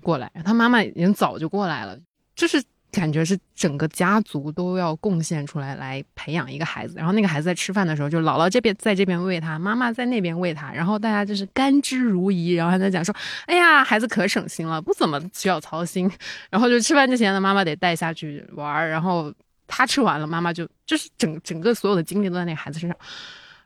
[0.02, 0.30] 过来。
[0.44, 1.98] 他妈妈已经早就过来了，
[2.36, 2.62] 就是。
[2.92, 13.14] 感觉是整个家族都要贡献出来来培养一个孩子，然后那个孩子在吃饭的时候，就姥姥这边在这边喂他，妈妈在那边喂他，然后大家就是甘之如饴，然后还在讲说，
[13.46, 16.10] 哎呀，孩子可省心了，不怎么需要操心。
[16.50, 19.32] 然后就吃饭之前呢，妈妈得带下去玩，然后
[19.66, 22.98] 他吃完了，妈妈就就是整整个所有的精力都在那个孩子身上。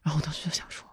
[0.03, 0.87] 然后我当时就想说，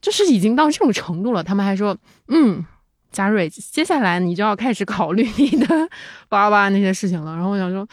[0.00, 1.96] 就是已经到这种程度了，他们还说，
[2.28, 2.64] 嗯。
[3.10, 5.88] 嘉瑞，接下来你就要开始考虑你的
[6.28, 7.34] 爸爸那些事情了。
[7.34, 7.86] 然后我想说，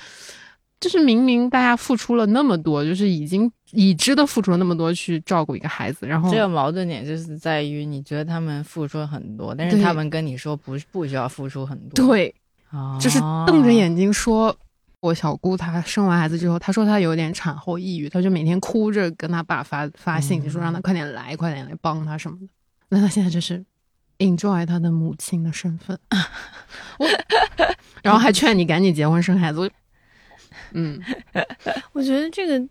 [0.80, 12.06] 就是明明大家付出了那么多，就是已经已知的付出了那么多去照顾一个孩子，然后这个矛盾点就是在于，你觉得他们付出了很多，但是他们跟你说不不需要付出很多。
[12.06, 12.36] 对，
[13.00, 14.56] 就是瞪着眼睛说，
[15.00, 22.48] 我小姑她生完孩子之后，她说她有点产后抑郁，她就每天哭着跟她爸发发信息说让他快点来，快点来帮她什么的。
[22.90, 23.66] 那她现在就是。
[24.20, 25.98] Enjoy 他的母亲的身份，
[27.00, 27.08] 我，
[28.02, 29.70] 然后还劝你赶紧结婚生孩子。
[30.74, 31.00] 嗯，
[31.94, 32.68] 我觉得这个，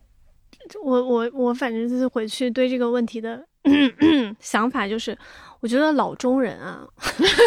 [0.83, 3.47] 我我我反正就是回去对这个问题的
[4.41, 5.17] 想法就是，
[5.61, 6.87] 我觉得老中人啊，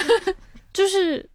[0.74, 1.30] 就是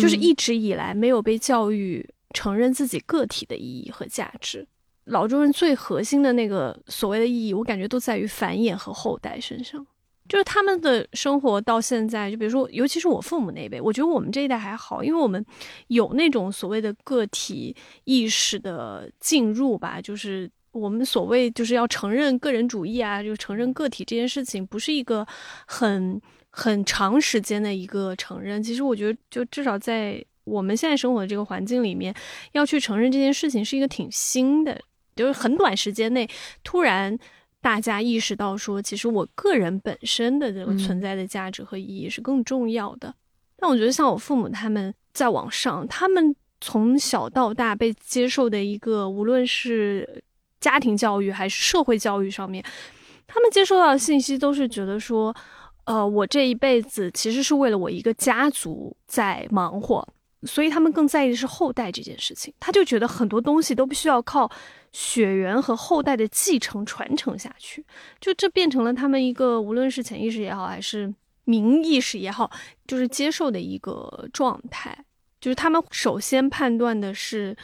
[0.00, 4.66] 就是一直以来没有被教育承认自己个体的意义和价值。
[5.04, 9.84] 老中人最核心的那个所谓的意义，我感觉都在于繁衍和后代身上。
[10.30, 15.44] 就是他们的生活到现在，就比如说，尤其是我父母那辈，我觉得我们这一代还好，因为我们
[15.88, 20.00] 有那种所谓的个体意识的进入吧。
[20.00, 25.26] 就是我们所谓就是要承认个人主义啊，就承认个体这件事情，不是一个
[25.66, 28.62] 很很长时间的一个承认。
[28.62, 32.14] 其实我觉得，就至少在我们现在生活的这个环境里面，
[32.52, 34.80] 要去承认这件事情是一个挺新的，
[35.16, 36.30] 就是很短时间内
[36.62, 37.18] 突然。
[37.60, 43.14] 大家意识到说，其实我个人本身的这个存在的价值和意义是更重要的。
[43.56, 50.22] 但我觉得，像我父母他们在往上，他们从小到大被接受的一个，无论是
[50.60, 52.64] 家庭教育还是社会教育上面，
[53.26, 55.34] 他们接收到的信息都是觉得说，
[55.84, 60.06] 呃，我这一辈子其实是为了我一个家族在忙活，
[60.44, 62.52] 所以他们更在意的是后代这件事情。
[62.58, 64.50] 他就觉得很多东西都必须要靠。
[64.92, 67.86] 血缘和后代的继承传承下去，
[68.20, 71.14] 就这变成了他们一个无论是潜意识也好，还是
[71.44, 72.50] 明意识也好，
[72.88, 75.04] 就是接受的一个状态。
[75.40, 77.56] 就是他们首先判断的是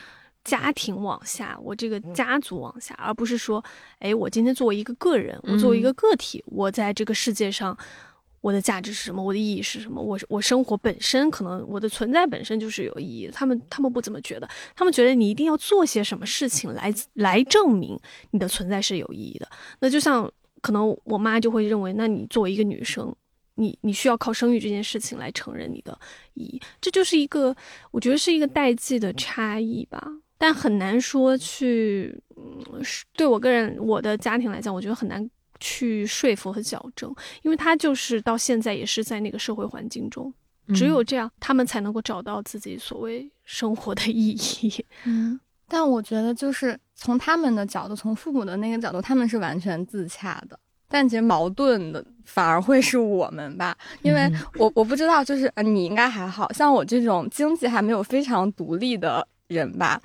[0.44, 3.60] 家庭往下，我这个家族往下，而不是说，
[3.98, 7.76] 哎，我今天作为一个个人，我作为一个个体，我在这个世界上，
[8.46, 13.32] 我的价值是什么，我的意义是什么，我我生活本身可能我的存在本身就是有意义的。
[13.32, 17.98] 他们他们不怎么觉得，他们觉得你一定要做些什么事情来来证明
[18.30, 19.48] 你的存在是有意义的。
[19.80, 20.30] 那就像
[20.60, 23.12] 可能我妈就会认为，那你作为一个女生，
[23.56, 25.98] 你你需要靠生育这件事情来承认你的
[26.34, 27.52] 意义，这就是一个
[27.90, 30.00] 我觉得是一个代际的差异吧。
[30.38, 32.62] 但很难说去，嗯，
[33.16, 35.28] 对我个人我的家庭来讲，我觉得很难
[35.60, 40.32] 去说服和矫正，因为他就是到现在也是在那个社会环境中，
[40.74, 44.84] 只有这样，他们才能够找到自己所谓生活的意义。
[45.04, 45.38] 嗯，
[45.68, 50.58] 但我觉得就是从他们的角度，从父母的那个角度，他们是完全自洽的。
[50.88, 59.26] 但其实矛盾的反而会是我们吧，因为我我不知道，就是呃，你应该还好像我这种经济还没有非常独立的。
[59.48, 60.02] 人吧，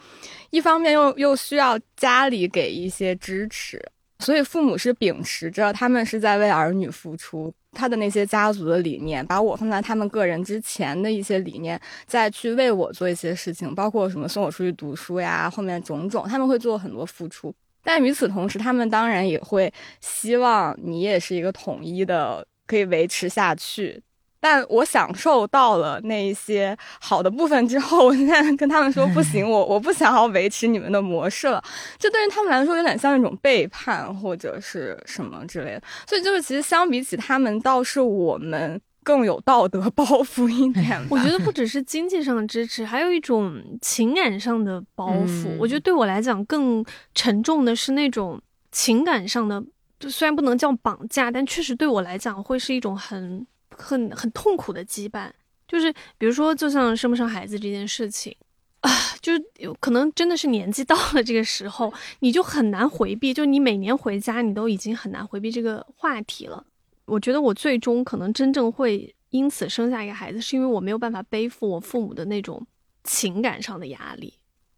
[0.51, 3.83] 一方面又又需要家里给一些支持，
[4.21, 17.53] 所以父母是秉持着他们是在为儿女付出，他的那些家族的理念，把我放在他们个人之前的一些理念，再去为我做一些事情，包括什么送我出去读书呀，后面种种，他们会做很多付出。
[17.83, 24.01] 但与此同时，他们当然也会希望你也是一个统一的，可以维持下去。
[24.41, 31.63] 但我享受到了那一些好的部分之后，我现在跟他们说不行，我我不想要维持你们的模式了。
[31.99, 35.83] 这对于他们来说有点像一种背叛或者是什么之类的。
[36.07, 40.99] 所以就是其实相比起他们，倒是我们更有道德包袱一点。
[41.11, 45.55] 我觉得不只是经济上的支持，还有一种情感上的包袱。
[45.59, 46.83] 我觉得对我来讲更
[47.13, 49.63] 沉重的是那种情感上的，
[50.09, 53.45] 虽然不能叫绑架，但确实对我来讲会是一种很。
[53.81, 55.31] 很很痛苦的羁绊，
[55.67, 58.35] 就是比如说，就像生不生孩子这件事情，
[58.81, 58.89] 啊，
[59.21, 63.33] 就是有可能真的是年纪到了这个时候，你就很难回避。
[63.33, 66.65] 就你每年回家，你都已经很难回避这个话题了。
[67.05, 72.65] 我觉得我最终可能真正会因此生下一个孩子，是因为我没有办法背负我父母的那种
[73.03, 74.33] 情感上的压力。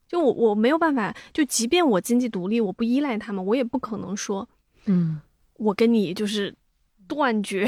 [0.08, 4.48] 就我我没有办法，就即便我经济独立，我不依赖他们，我也不可能说，
[4.86, 5.20] 嗯，
[5.56, 6.56] 我跟你就是。
[7.08, 7.68] 断绝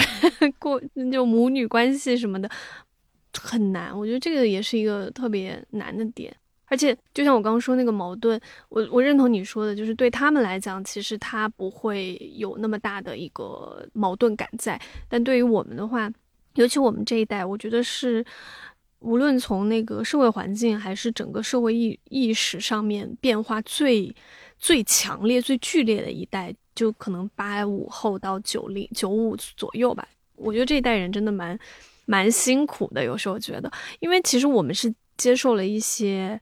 [0.60, 0.82] 过
[1.12, 2.50] 就母女关系什么的
[3.40, 6.36] 很难，我觉得这个也是一个特别难的点。
[6.68, 14.80] 而且就像我刚刚说那个矛盾，我我认同你说的，就是对他们来讲，其实他不会有那么大的一个矛盾感在。
[15.08, 16.12] 但对于我们的话，
[16.56, 18.26] 尤其我们这一代，我觉得是
[19.00, 24.14] 无论从那个社会环境还是整个社会意意识上面变化最
[24.58, 26.54] 最强烈、最剧烈的一代。
[26.76, 31.58] 就可能八五后到九零九五左右吧，我觉得这一代人真的蛮
[32.06, 33.04] 蛮辛苦的。
[33.04, 36.40] 有时候觉得，因为其实我们是接受了一些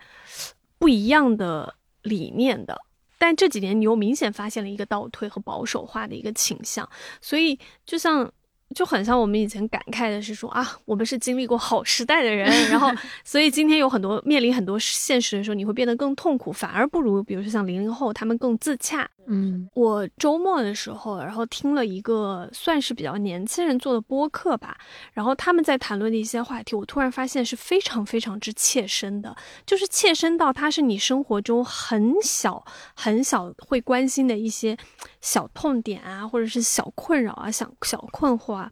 [0.80, 2.78] 不一样的理念的，
[3.18, 6.90] 但这几年你又明显发现了一个倒退和保守化的一个倾向，
[7.22, 8.32] 所以就像。
[8.74, 12.90] 就很像我们以前感慨的是说啊，我们是经历过好时代的人，然后
[13.24, 19.08] 所以今天有很多面临很多现实的时候，你会变得更痛苦，反而不如比如说像零零后他们更自洽。
[19.28, 24.78] 嗯，我周末的时候，然后听了一个算是比较年轻人做的播客吧，
[25.14, 32.64] 然后他们在谈论的一些话题，我突然发现是非常非常之切身的，就是切身到它是你生活中很小
[32.96, 34.78] 很小会关心的一些
[35.22, 38.54] 小痛点啊，或者是小困扰啊，小小困惑。
[38.54, 38.72] 啊。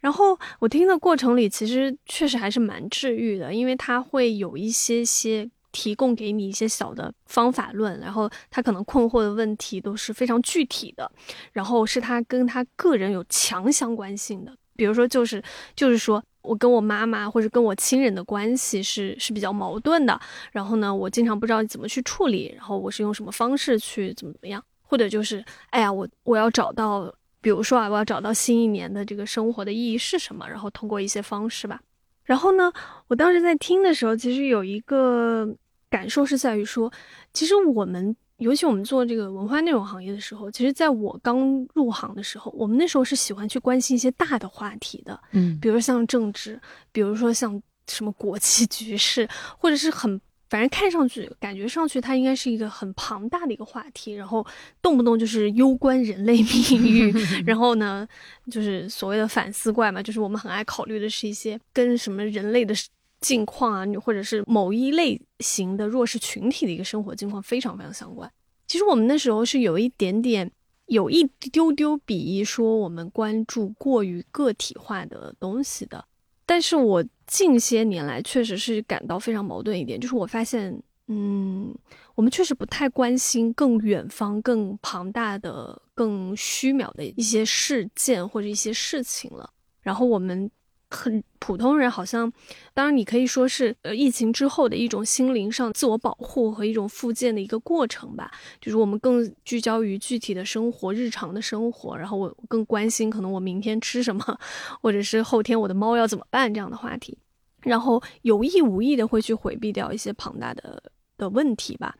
[0.00, 11.10] 然后我听的过程里，其实确实还是蛮治愈的，因为它会有一些些提供给你一些小的方法论，然后他可能困惑的问题都是非常具体的，
[11.52, 15.42] 然后是他跟他个人有强相关性的，比如说就是
[15.74, 20.20] 就是说我跟我妈妈或者跟我亲人的关系是是比较矛盾的，
[20.52, 27.12] 然后呢，我经常不知道怎么去处理，然后我是用什么方式去怎么怎么样，或者就是哎呀，我我要找到。
[27.40, 31.80] 比如说啊，我要找到新一年的这个生活的意义是什么，然后通过一些方式吧。
[32.28, 32.70] 然后呢，
[33.06, 35.48] 我当时在听的时候，其实有一个
[35.88, 36.92] 感受是在于说，
[37.32, 46.60] 其实我们，尤其我们做这个文化内容行业的时候，其实在我刚入行的时候，我们那时候是喜欢去关心一些大的话题的，嗯，比如像政治，
[46.92, 49.26] 比如说像什么国际局势，
[49.58, 50.20] 或者是很。
[50.48, 54.46] 反正看上去、感觉上去，它应该是一个很庞大的一个话题，然后
[54.80, 57.12] 动不动就是攸关人类 命运，
[57.44, 58.08] 然后呢，
[58.50, 62.74] 就是所谓的反思怪嘛，就是我们很爱考虑的是一些跟什么人类的
[63.20, 68.30] 境况啊，或者是某一类型的弱势群体的一个生活境况非常非常相关。
[68.66, 70.50] 其实我们那时候是有一点点、
[70.86, 76.06] 有一丢丢鄙夷说我们关注过于个体化的东西的，
[76.46, 77.04] 但是我。
[77.28, 81.72] 近些年来，确实是感到非常矛盾一点，就是我发现，嗯，
[82.16, 89.48] 我们确实不太关心更远方、更庞大的、更虚渺的一些事件或者一些事情了。
[89.80, 90.50] 然后我们。
[90.90, 92.32] 很普通人好像，
[92.72, 98.30] 当然你可以说是呃疫情之后的一种心灵上自我保护和一种复健的一个过程吧。
[98.60, 104.38] 就是我们更聚焦于具体的生活、日常的生活，然后我更关心可能我明天吃什么，
[104.80, 107.18] 或者是后天我的猫要怎么办这样的话题，
[107.60, 110.82] 然后有意无意的会去回避掉一些庞大的
[111.18, 111.94] 的问题吧。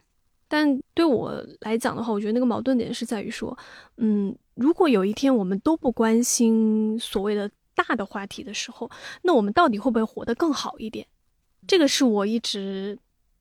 [0.48, 3.56] 但对我来讲的话，我觉得那个矛盾点是在于说，
[3.98, 7.50] 嗯，如果有一天我们都不关心所谓的。
[7.78, 8.90] 大的话题的时候，
[9.22, 11.06] 那我们到底会不会活得更好一点？
[11.66, 12.98] 这个是我一直。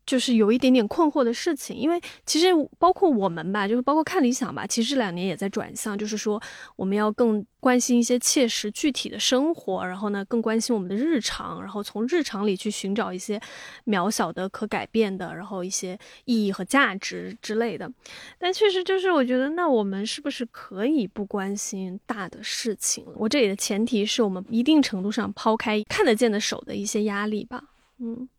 [0.07, 2.47] 就是有一点点困惑的事情，因为其实
[2.79, 6.41] 包括我们吧，就是包括看理想吧，其实这两年也在转向，就是说
[6.77, 13.39] 我们要更关心一些切实具体的生活，然后呢更关心我们的日常，然后从日常里去寻找一些
[13.85, 17.91] 渺小的可改变的，然后一些意义和价值之类的。
[18.39, 23.05] 但确实就是我觉得，那我们是不是可以不关心大的事情？
[23.15, 27.61] 我这里的前提是我们一定程度上抛开看得见的手的一些压力吧。
[27.99, 28.29] 嗯。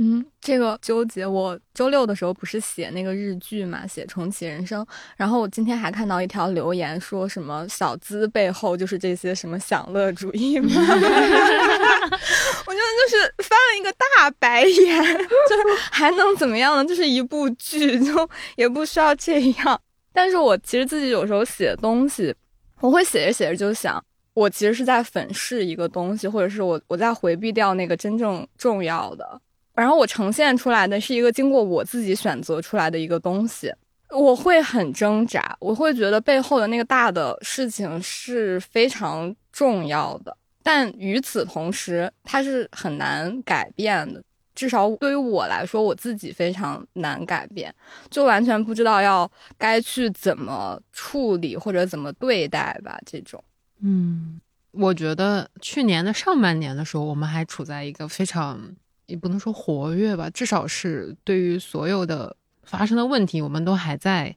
[0.00, 1.26] 嗯，这个纠结。
[1.26, 4.86] 我周六的时候不是写那个日剧嘛，写重启人生。
[5.16, 10.68] 然后我今天还看到一条留言，说什么小资背后就是这些什么享乐主义嘛。
[10.70, 10.76] 我
[12.72, 16.84] 觉得就是翻了一个大白眼， 就是还能怎么样呢？
[16.84, 19.80] 就是一部剧，就也不需要这样。
[20.12, 22.32] 但是我其实自己有时候写东西，
[22.80, 24.00] 我会写着写着就想，
[24.34, 29.40] 我其实是在粉饰一个东西，或者是我我在回避掉那个真正重要的。
[29.78, 33.72] 然后我呈现出来的是一个经过我自己选择出来的一个东西，
[34.10, 44.20] 我会很挣扎，我会觉得背后的那个大的事情是非常重要的，但与此同时，它是很难改变的，
[44.52, 47.72] 至少对于我来说，我自己非常难改变，
[48.10, 52.98] 就完全不知道要该去怎么处理或者怎么对待吧。
[53.06, 53.40] 这种，
[53.80, 54.40] 嗯，
[54.72, 58.74] 我觉得去年的上半年的时候，我们还处在一个非常。
[59.08, 64.36] 也不能说活跃吧，至少是对于所有的发生的问题，我们都还在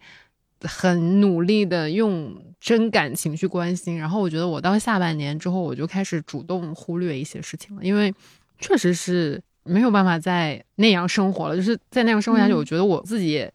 [0.61, 3.97] 很努力的用真感情去关心。
[3.97, 8.13] 然后我觉得我到下半年之后，我就开始主动忽略一些事情了，因为
[8.59, 11.55] 确实是没有办法再那样生活了。
[11.55, 13.45] 就是在那样生活下去，我觉得我自己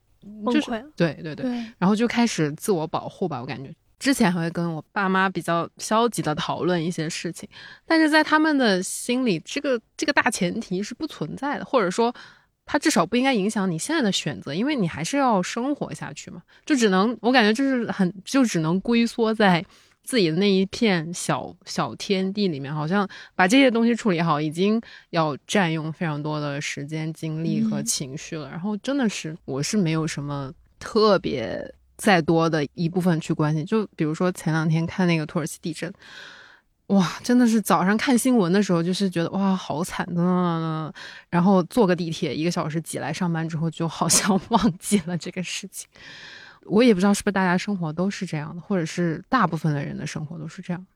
[0.45, 0.91] 崩溃了。
[0.95, 3.75] 对对对，然后就开始自我保护吧，我感觉。
[3.99, 7.49] 之前还会跟我爸妈比较消极的讨论一些事情，
[7.87, 12.15] 但是在他们的心里，这个这个大前提是不存在的，或者说，
[12.67, 16.43] 它至少不应该影响你现在的选择，因为你还是要生活下去嘛。
[16.67, 19.65] 就只能我感觉就是很就只能龟缩在
[20.03, 24.79] 自己的那一片小小天地里面，好像把这些东西处理好，已经
[25.11, 28.51] 要占用非常多的时间、精力和情绪了。
[28.51, 31.75] 然后真的是我是没有什么特别。
[31.97, 35.93] 再多的一部分去关心，就比如说前两天看那个土耳其地震，
[36.89, 40.93] 哇，真的是早上看新闻的时候，就是觉得哇，好惨的。
[41.31, 45.89] 然后坐个地铁一个小时挤来上班之后，就好像 忘记了这个事情。
[46.65, 50.87] 我也不知道是不是大家生活都是这样的，或者是大部分的人的生活都是这样。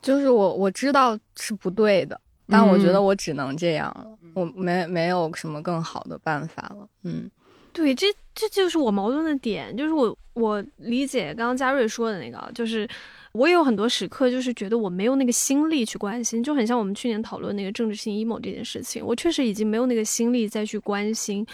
[0.00, 6.88] 就是我我知道是不对的，但我觉得我只能这样了，我没没有什么更好的办法了。
[7.02, 7.30] 嗯。
[7.76, 12.88] 对，这这就是我矛盾的点，就是我我理解刚刚嘉瑞说的那个，就是
[13.32, 21.46] 我也有很多时刻，就是觉得我没有那个心力去关心，就很像我们去年讨论那个政治性 emo 这件事情，我确实已经没有那个心力再去关心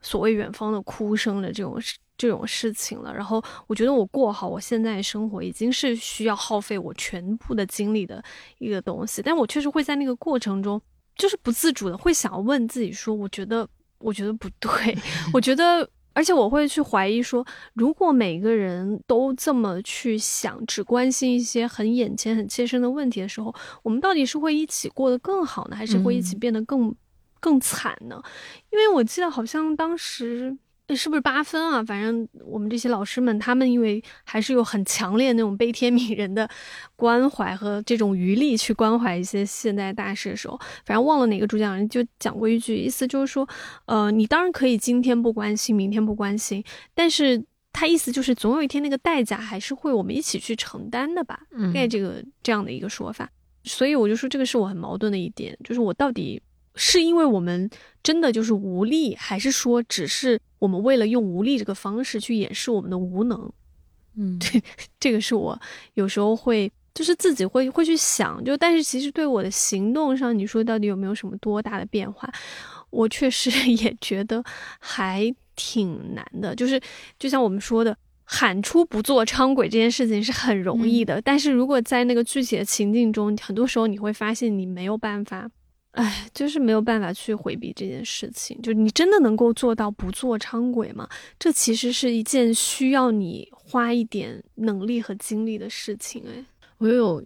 [0.00, 1.76] 所谓远方的哭声的这种
[2.16, 3.12] 这种事情了。
[3.12, 8.22] 然后我觉得我过好我现在生活，已经是需要耗费我全部的精力的
[8.58, 10.80] 一个东西，但我确实会在那个过程中，
[11.16, 13.68] 就是不自主的会想要问自己说，我觉得。
[14.04, 14.70] 我觉得不对，
[15.32, 26.94] 我觉得，而且我会去怀疑说，如果每个人都这么去想，只关心一些很眼前、很切身的问题的时候，我们到底是会一起过得更好呢，还是会一起变得更
[27.40, 28.22] 更惨呢？
[28.70, 30.56] 因为我记得好像当时。
[30.92, 31.82] 是不是八分啊？
[31.84, 36.48] 反正我们这些老师们，他们因为还是有很强烈那种悲天悯人的
[36.96, 43.48] 关怀和这种余力去关怀一些现代大事的时候，反正忘了哪个主讲人就讲过一句，意思就是说，
[43.86, 46.62] 呃，你当然可以今天不关心，明天不关心，
[46.92, 51.40] 但是他意思就是总有一天那个代价还是会我们一起去承担的吧？
[51.52, 53.30] 大概这个这样的一个说法。
[53.62, 56.42] 所以我就说这个是我很矛盾的一点，就是我到底。
[56.74, 57.68] 是因为我们
[58.02, 63.52] 真的就是无力，还是说只是我们为了用无力这个方式去掩饰我们的无能？
[64.16, 64.62] 嗯，对
[65.00, 65.60] 这个是我
[65.94, 72.32] 有时候会就是自己会会去想，就但是其实对我的行动上，你说到底有没有什么多大的变化？
[72.90, 74.42] 我确实 也觉得
[74.78, 76.54] 还挺难的。
[76.54, 76.80] 就是
[77.18, 85.50] 就像我们说的，喊出不做伥鬼这件事情是很容易的，但是如果在那个具体的情境中，很多时候你会发现你没有办法，
[85.94, 88.60] 哎，就是没有办法去回避这件事情。
[88.60, 91.08] 就你真的能够做到不做伥鬼吗？
[91.38, 96.24] 这其实是一件需要你花一点能力和精力的事情。
[96.26, 96.44] 哎，
[96.78, 97.24] 我有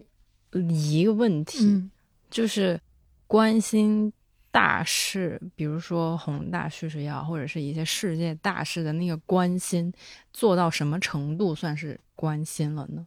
[0.53, 1.91] 一个问题，嗯
[2.31, 2.79] 就是
[3.27, 4.13] 关心
[4.51, 9.91] 大事，比如说宏大叙事也好，或者是一些世界大事的那个关心，
[10.33, 13.07] 做到什么程度算是关心了呢？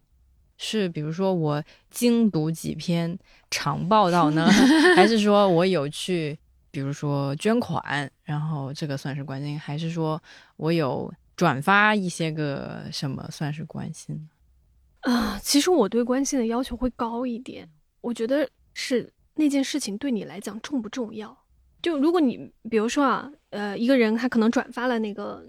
[0.63, 3.17] 是比如说我精读几篇
[3.49, 4.45] 长报道呢，
[4.95, 6.37] 还是说我有去，
[6.69, 10.21] 比如说捐款，然后这个算是关心，还是说
[10.57, 15.11] 我有转发一些个什么算是关心呢？
[15.11, 17.67] 啊，其实我对关心的要求会高一点。
[18.01, 21.35] 我觉得是那件事情对你来讲重不重要。
[21.81, 25.43] 就如果你比如说啊，呃，一个人他可能转发了那个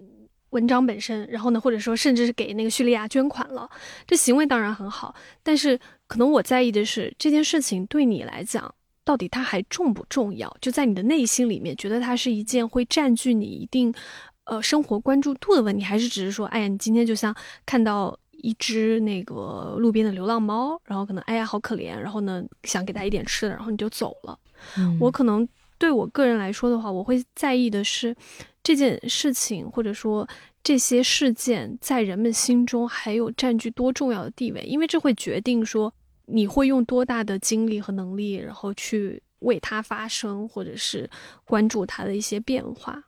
[0.53, 3.69] 文章本身，然后呢，或者说甚至是给那个叙利亚捐款了，
[4.07, 5.15] 这行为当然很好。
[5.43, 8.75] 但是可能我在意的是这件事情对你来讲，
[9.05, 10.57] 到底它还重不重要？
[10.61, 13.93] 就在你的内心里面，觉得它是一件会占据你一定
[14.45, 17.35] 呃生活关注度的问题，还是只是说，哎呀，你今天就像
[17.67, 18.19] 看到。
[18.45, 24.37] 一只那个路边的流浪猫，然后可能哎呀好可怜，然后呢想给它一点吃的，然后你就走了。
[24.77, 25.47] 嗯我可能
[25.79, 28.13] 对我个人来说的话，我会在意的是
[28.63, 30.29] 这件事情，或者说
[30.63, 35.93] 这些事件在人们心中还有占据多重要的地位，因为这会决定说
[36.27, 41.09] 你会用多大的精力和能力，然后去为它发声，或者是
[41.45, 43.03] 关注它的一些变化。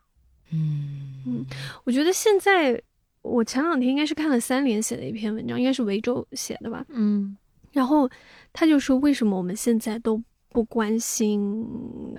[0.50, 1.46] 嗯嗯
[1.84, 2.82] 我觉得现在。
[3.24, 6.84] 我前两天应该是看了三联写的一篇文章，应该是维州写的吧。
[6.90, 7.34] 嗯
[7.72, 8.06] 然后
[8.52, 10.22] 他就说，为什么我们现在都
[10.54, 11.66] 不关心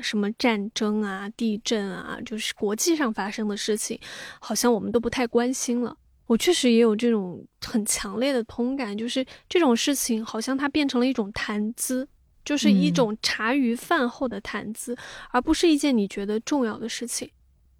[0.02, 3.98] 什么战争啊、地震啊，就是国际上发生的事情，
[4.42, 5.96] 好像我们都不太关心了。
[6.28, 12.06] 我确实也有这种很强烈的通感，就是这种事情好像它变成了一种谈资，
[12.44, 14.98] 就是一种茶余饭后的谈资，
[15.32, 17.32] 而不是一件你觉得重要的事情。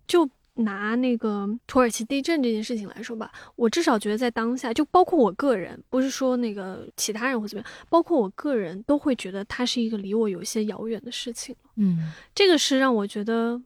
[0.08, 11.56] 就拿那个土耳其地震这件事情来说吧，我至少觉得在当下，就包括我个人，不是说那个其他人或怎么样，包括我个人都会觉得它是一个离我有一些遥远的事情。
[11.76, 13.62] 嗯这个是让我觉得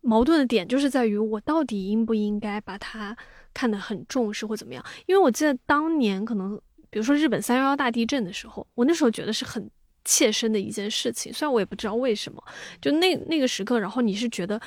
[0.00, 3.16] 矛盾的点，就是在于我到底应不应该把它
[3.52, 4.84] 看得很重视或怎么样？
[5.06, 6.56] 因为我记得当年可能，
[6.90, 9.68] 比如说日本三幺幺大地震的时候，我那时候觉得是很
[10.04, 12.40] 切身的一件事情，虽然我也不知道为什么，
[12.80, 14.60] 就那那个时刻，然后你是觉得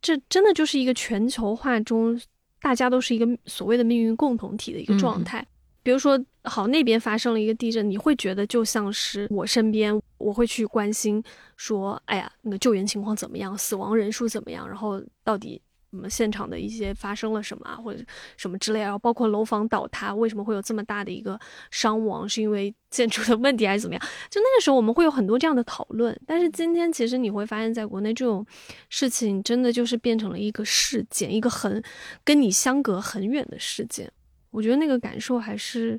[0.00, 2.20] 这真的就是一个全球化中
[2.60, 5.46] 大家都是一个所谓的命运共同体的一个状态。
[5.82, 11.22] 比如说，好那边发生了一个地震，你会觉得就像是我身边，我会去关心
[11.56, 15.60] 说，哎呀，那个救援情况怎么样，死亡人数怎么样，然后到底
[15.90, 18.04] 我们现场的一些发生了什么啊，或者
[18.36, 21.38] 什么之类，然后包括楼房倒塌，为什么会有这么大的一个
[21.70, 24.02] 伤亡，是因为 建筑的问题还是怎么样？
[24.30, 28.44] 就那个时候我们会有很多这样的讨论，但是今天其实你会发现在国内这种
[28.88, 31.82] 事情真的就是变成了一个事件，一个很
[32.24, 34.10] 跟你相隔很远的事件。
[34.50, 35.98] 我觉得那个感受还是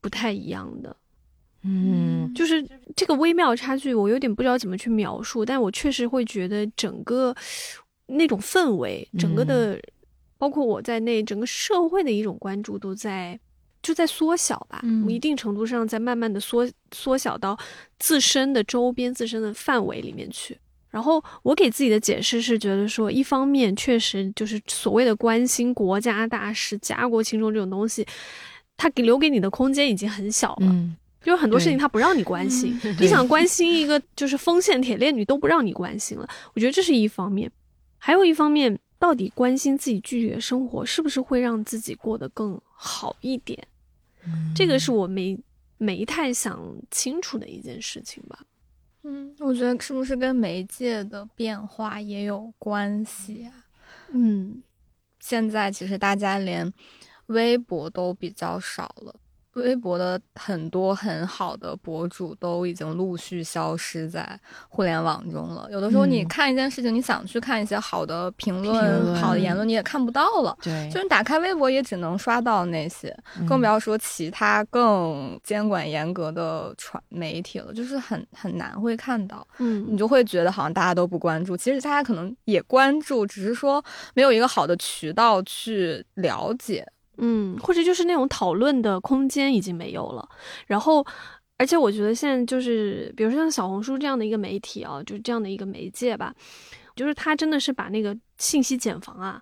[0.00, 0.96] 不太一样的，
[1.62, 7.34] 嗯就是这个微妙差距，我有点不知道怎么去描述，但我确实会觉得整个
[8.06, 9.80] 那种氛围，整个的，
[10.38, 13.38] 包括我在内，整个社会的一种关注都在
[13.82, 17.58] 就在缩小吧，嗯一定程度上在慢慢的缩缩小到
[17.98, 20.58] 自身的周边、自身的范围里面去。
[20.90, 28.06] 然后我给自己的解释是觉得说，一方面确实就是所谓的关心国家大事、家国情重这种东西，
[28.76, 30.66] 它给留给你的空间已经很小了。
[30.66, 36.28] 嗯就是很多事情他不让你关心，你想关心一个就是锋线铁链女都不让你关心了。
[36.52, 37.48] 我觉得这是一方面，
[38.04, 43.64] 还有一方面，到底关心自己具体的生活是不是会让自己过得更好一点？
[44.56, 45.38] 这个是我没
[45.78, 48.40] 没太想清楚的一件事情吧。
[49.04, 53.54] 嗯，我觉得是不是跟媒介的变化也有关系啊？
[54.10, 54.60] 嗯
[55.20, 56.72] 现在其实大家连
[57.26, 59.14] 微博都比较少了，
[59.54, 64.38] 微博的很多很好的博主都已经陆续消失在
[64.68, 65.68] 互联网中了。
[65.70, 70.56] 有的时候你嗯看一件事情，你想去看一些好的评评论、论好的言论，你也看不到了。
[70.62, 79.46] 对，就是你打开微博也只能刷到那些，嗯更不要说其他更监管严格的传媒体了，就是很很难会看到。
[79.58, 83.84] 你嗯就会觉得好像大家都不关注，其实大家可能也关注，只是说
[84.14, 86.86] 没有一个好的渠道去了解。
[87.18, 90.28] 嗯，或者就是那种讨论的空间已经没有了。
[90.66, 91.06] 然后，
[91.58, 96.34] 而且我觉得现在就是，比如说像小红书这样的一个媒体啊，就是这样的一个媒介吧。
[96.94, 99.40] 就是他真的是把那个信息茧房啊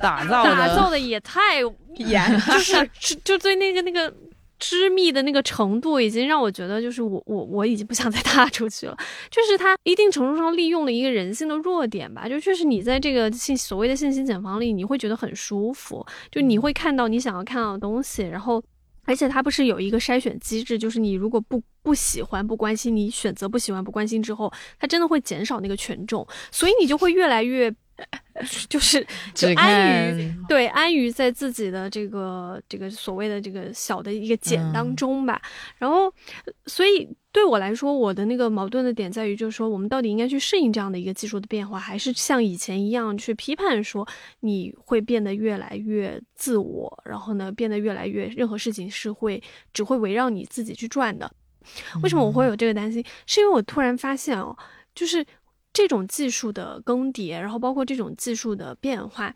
[0.00, 1.60] 打造的打造的也太
[1.96, 4.10] 严就是就就对那个那个
[4.58, 8.96] 织密的那个程度，已经让我觉得就是我我我已经不想再踏出去了。
[9.30, 18.62] 就是他一定程度上利用了一个人性的弱点吧，就确实你在这个信所谓的信息茧房里，你会觉得很舒服，就你会看到你想要看到的东西，然后。
[19.06, 27.70] 而且它不是有一个筛选机制，就是你如果不不喜欢、不关心，你选择不喜欢、不关心之后，它真的会减少那个权重，所以你就会越来越。
[28.68, 35.40] 就是就安于对安于在自己的这个这个所谓的这个小的一个茧当中吧，
[35.78, 36.12] 然后
[36.66, 44.06] 所以对我来说，我的那个矛盾的点在于，就是说我们到底应该去适应这样的一个技术的变化，还是像以前一样去批判说
[44.40, 49.40] 你会变得越来越自我，然后呢变得越来越任何事情是会
[49.72, 51.30] 只会围绕你自己去转的？
[52.02, 53.04] 为什么我会有这个担心？
[53.26, 54.56] 是因为我突然发现哦，
[54.92, 55.24] 就是。
[55.74, 59.34] 这种技术的更迭，然后包括这种技术的变化，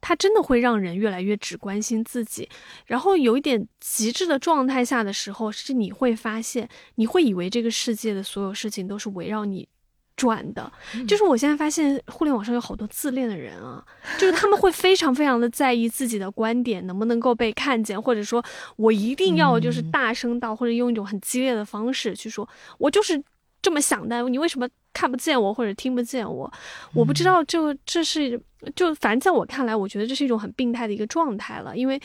[0.00, 2.48] 它真的会让人越来越只关心自己。
[2.86, 9.66] 然后有一点极致的状态下的时候，是你会发现，你会以为这个世界的所有事情都是围绕你
[10.14, 10.70] 转的。
[11.06, 13.82] 就是我现在发现，互联网上有好多自恋的人啊，
[14.18, 18.44] 就是他们会非常非常的在意自己的观点能不能够被看见，或者说
[18.76, 23.22] 我一定要就是大声到，或者用一种很激烈的方式去说，我就是
[23.68, 24.26] 这么想的。
[24.28, 24.66] 你为什么？
[24.94, 26.52] 看不见我或者听不见我，
[26.92, 28.40] 我不知道就这是
[28.74, 31.76] 就反正在我看来，我觉得这是一种很病态的一个状态了。
[31.76, 32.00] 因为，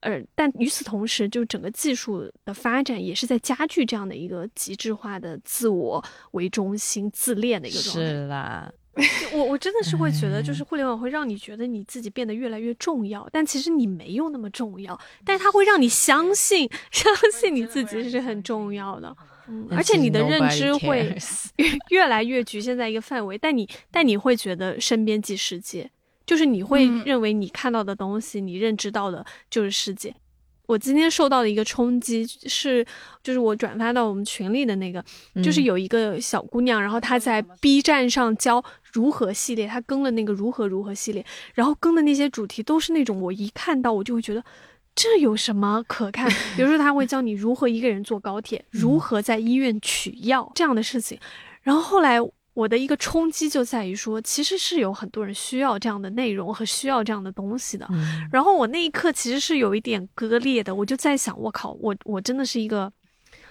[0.00, 8.10] 呃，但与此同时，就整个技术的发展也是在加剧这样的一个极致化的自我为中心、自恋的一个状态。
[8.10, 8.72] 是啦，
[9.34, 19.14] 我我真的是会觉得，就是互联网会让你觉得你自己变得越来越重要，但其实你没有那么重要，但是它会让你相信，相信你自己是很重要的。
[19.70, 21.14] 而且你的认知会
[21.56, 25.90] 越越来越局限在一个范围，但你但你会觉得身边即世界，
[26.26, 30.14] 就是你会认为你看到的东西，你认知到的就是世界。
[30.66, 32.86] 我今天受到的一个冲击是，
[33.24, 35.04] 就是我转发到我们群里的那个，
[35.42, 44.44] 就是有一个小姑娘，然后她在 B 站上教如何系列，她更了那个如何如何系列，然后更的那些主题都是那种我一看到我就会觉得。
[44.94, 46.28] 这有什么可看？
[46.56, 51.18] 比如说， 他会教你如何一个人坐高铁，如何在医院取药这样的事情。
[51.62, 52.18] 然后后来
[52.54, 57.88] 我的一个冲击就在于说，其实是有很多人需要这样的内容和需要这样的东西的。
[58.32, 62.92] 然后我那一刻其实是有一点割裂的，我就在想，我靠，我我真的是一个。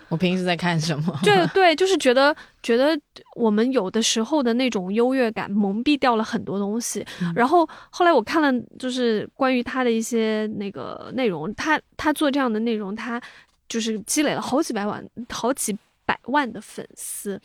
[0.09, 1.19] 我平时在看什么？
[1.23, 2.99] 对对，就是觉得觉得
[3.35, 7.05] 我们有的时候的那种优越感蒙蔽掉了很多东西。
[7.35, 13.21] 然后后来我看了，就是关于他的一些那个内容，他他做这样的内容，他
[13.67, 17.39] 就是积累了好几百万、好几百万的粉丝。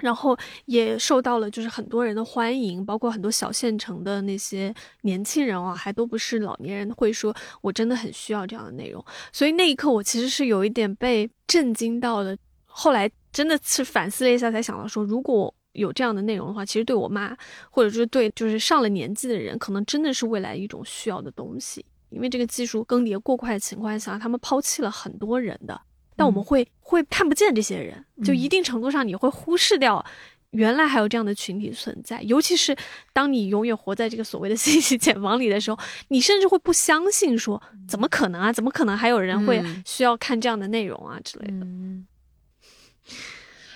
[0.00, 0.36] 然后
[0.66, 9.04] 也受到了就是很多人的欢迎，包括很多小县城的那些年轻人啊，还都不是老年人，会说我真的很需要这样的内容。
[9.32, 12.36] 所以那一刻我其实是有一点被震惊到的。
[12.64, 17.36] 后来真的是反思了一下，才想到说，如果有这样的内容的话，其实对我妈，
[17.70, 21.84] 或者是对就是上了年纪的人，可能真的是未来一种需要的东西。
[22.10, 25.80] 因为这个技术更迭过快的情况下，他们抛弃了很多人的。
[26.20, 30.04] 但我们会会看不见这些人，就一定程度上你会忽视掉，
[30.50, 32.20] 原来还有这样的群体存在。
[32.20, 32.76] 尤其是
[33.14, 38.52] 当你永远活在这个所谓的信息茧房里的时候，你甚至会不相信，说怎么可能啊？
[38.52, 41.66] 怎么可能还有人会需要看这样的内容啊之类的？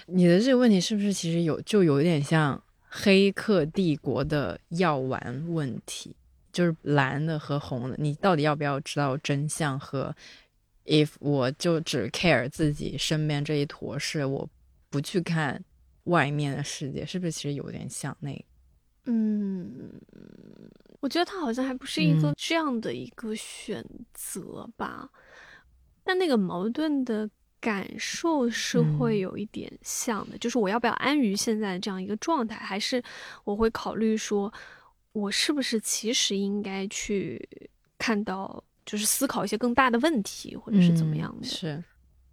[0.08, 2.54] 你的这个问题是不是其实有就有点像
[2.86, 6.14] 《黑客帝国》的药丸问题，
[6.52, 10.14] 就是蓝的和红的，你到底要不要知道真相和
[10.84, 14.48] ？if 我就只 care 自己身边这一坨事，我
[14.90, 15.64] 不去看
[16.04, 18.44] 外面的世界，是不是其实有点像那？
[19.06, 19.90] 嗯，
[21.00, 25.08] 我觉得他好像还不是一个这样的一个选择吧。
[26.02, 27.28] 但那个矛盾的
[27.60, 33.02] 感受是会有一点像的，就是我要不要安于现在的这样一个状态，还是
[33.44, 34.52] 我会考虑说，
[35.12, 37.48] 我是不是其实应该去
[37.96, 38.62] 看到。
[38.84, 41.46] 就是思考一些更大的问题，或者是怎么样的？
[41.46, 41.82] 是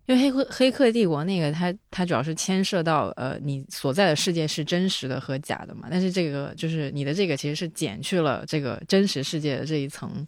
[0.07, 5.87] 因为黑客黑客帝国那个，它它主要是牵涉到呃，你所在的世界是真实的和假的嘛。
[5.89, 10.27] 但是这个就是你的这个其实是减去了这个真实世界的这一层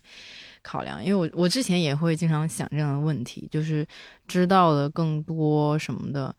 [0.61, 1.03] 考量。
[1.03, 3.85] 因为我我之前也会经常想这样的问题，就是
[4.27, 6.33] 知道的更多什么的，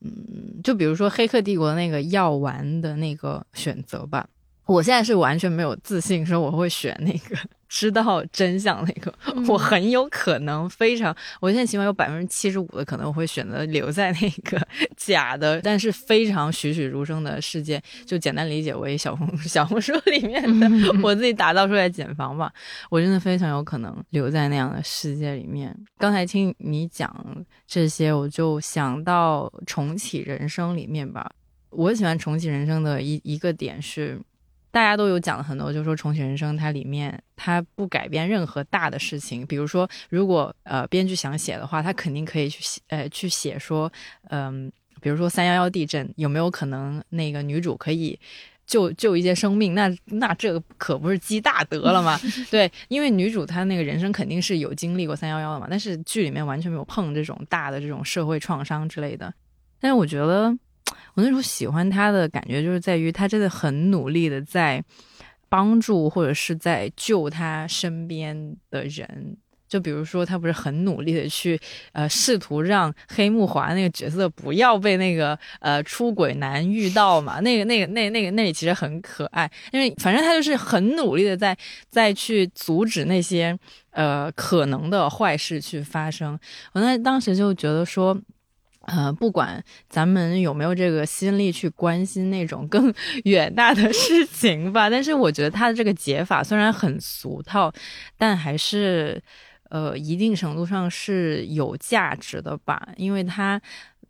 [0.00, 4.26] 嗯，就比如说黑客帝国那个药丸的那个选择吧。
[4.64, 7.36] 我现在是完全没有自信说我会选那个
[7.68, 9.14] 知道真相那个，
[9.46, 14.60] 我很有可能非常，我现在起码有百分之七十五的可能我会选择留在那个
[14.96, 20.68] 假的，但是非常栩栩如生的世界，就简单理解为小红 小红书里面的
[21.02, 22.52] 我自己打造出来简房吧。
[22.90, 25.76] 我真的非常有可能留在那样的世界里面。
[25.98, 31.30] 刚才听你讲这些，我就想到重启人生里面吧。
[31.70, 34.18] 我喜欢重启人生的一一个点是，
[34.78, 39.44] 大家都有讲了很多，就是说重启人生它里面它不改变任何大的事情。
[39.44, 43.92] 比如说，如果呃编剧想写的话，他肯定可以去写呃去写说，
[44.30, 44.70] 嗯，
[45.00, 48.16] 比如说三幺幺地震有没有可能那个女主可以
[48.68, 49.74] 救救一些生命？
[49.74, 52.16] 那那这个可不是积大德了吗？
[52.48, 59.34] 对，因为女主她那个人生肯定是有经历过三幺幺的嘛，但是剧里面完全没有碰这种大的这种社会创伤之类的。
[59.80, 60.56] 但是我觉得。
[61.18, 64.80] 我那时候喜欢他的感觉，就是在于他真的很努力的在
[65.48, 69.36] 帮助或者是在救他身边的人。
[69.66, 71.60] 就比如说，他不是很努力的去
[71.90, 77.40] 呃试图让黑木华那个角色不要被那个呃出轨男遇到嘛？
[77.40, 81.54] 那个那个那那个那里其实很可爱，因为反正他就是很努力的在
[81.90, 83.58] 在去阻止那些
[83.90, 86.38] 呃可能的坏事去发生。
[86.74, 88.16] 我那当时就觉得说。
[88.88, 92.92] 呃，不管咱们有没有这个心力去关心那种更
[93.24, 97.70] 远大的事情吧，但是我觉得他的这个解法虽然很俗套，
[98.16, 99.22] 但还是
[99.68, 102.88] 呃一定程度上是有价值的吧。
[102.96, 103.60] 因为他，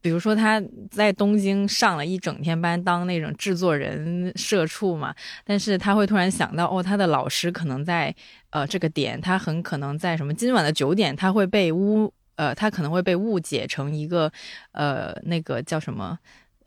[0.01, 5.13] 比如说他在东京上了一整天班当那种制作人社畜嘛，
[5.45, 8.15] 但是他会突然想到，哦，他的老师可能在
[8.51, 12.13] 呃这个点，他很可能在什么今晚的九点，他会被污。
[12.39, 14.31] 呃，他可能会被误解成一个，
[14.71, 16.17] 呃，那个叫什么，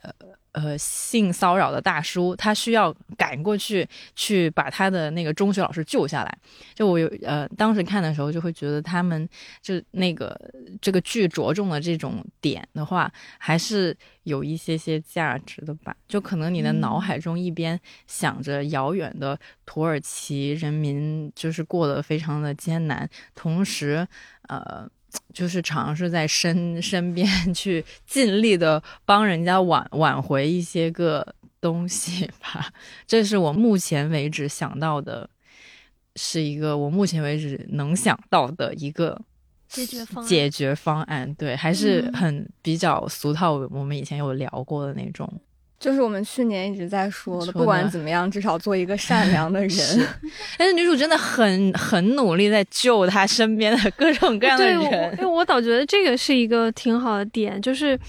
[0.02, 0.12] 呃
[0.52, 6.38] 呃，性骚扰的大叔，他需要赶过去去把他的那个中学老师救下来。
[6.76, 9.26] 就我有呃，当时看的时候就会觉得他们
[9.62, 10.38] 就那个
[10.82, 15.96] 这个剧着重的这种点的话，还是有一些些价值的吧。
[16.06, 24.06] 就可能你的脑海中一边想着遥远的土耳其人民就是过得非常的艰难，同时
[24.50, 24.86] 呃。
[25.34, 32.72] 就是尝试在身 身边 去尽力的帮人家挽挽回一些个 东西吧，
[33.06, 35.30] 这是我目前为止想到的，
[36.16, 39.22] 是一个我目前为止能想到的一个
[39.68, 41.32] 解决方解决方案。
[41.36, 45.32] 对，还是很比较俗套，我们以前有聊过的那种。
[45.82, 50.08] 就是我们去年一直在说的，不管怎么样，至少做一个善良的人。
[50.56, 54.80] 但是女主真的很很努力在救她身边的各种各样的人。
[55.14, 58.00] 因为我倒觉得这个是一个挺好的点，就是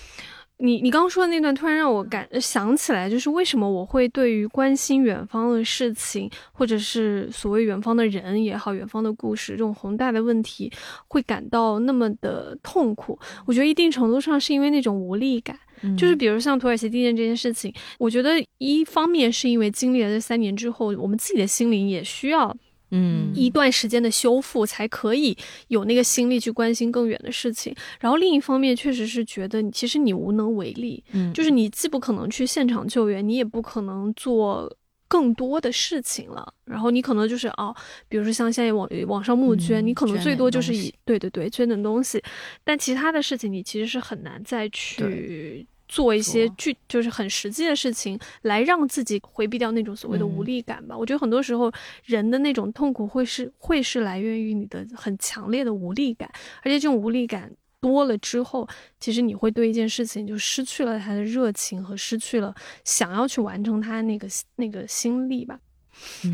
[0.59, 10.71] 你你刚刚说的那段，突然让我感想起来，就是为什么我会对于关心远方的事情，或者是所谓远方的人也好，远方的故事这种宏大的问题，
[11.09, 13.19] 会感到那么的痛苦。
[13.47, 15.59] 我觉得一定程度上是因为那种无力感。
[15.97, 22.57] 就是比如像土耳其地震这件事情，我觉得一方面是因为经历了这三年之后，我们自己的心灵也需要，
[22.91, 25.37] 嗯，一段时间的修复，才可以
[25.69, 27.75] 有那个心力去关心更远的事情。
[28.01, 34.71] 然后另一方面，确实是觉得其实你无能为力，嗯，就是你既不可能去现场救援，你也不可能做
[35.09, 36.55] 更多的事情了。
[36.65, 37.75] 然后你可能就是哦，
[38.09, 42.23] 比如说像现在网网上募捐，你可能最多就是以对对对捐点东西，
[42.63, 45.67] 但其他的事情你其实是很难再去。
[45.93, 50.97] 做一些具就是很实际的事情，来让自己回避掉那种所谓的无力感吧。
[50.97, 51.71] 我觉得很多时候
[52.07, 56.27] 人的那种痛苦会是会是来源于你的很强烈的无力感，
[56.63, 58.67] 而且这种无力感多了之后，
[58.99, 64.27] 其实你会对一件事情就失去了他的热情和失去了想要去完成他那个
[64.57, 65.61] 那个心力吧。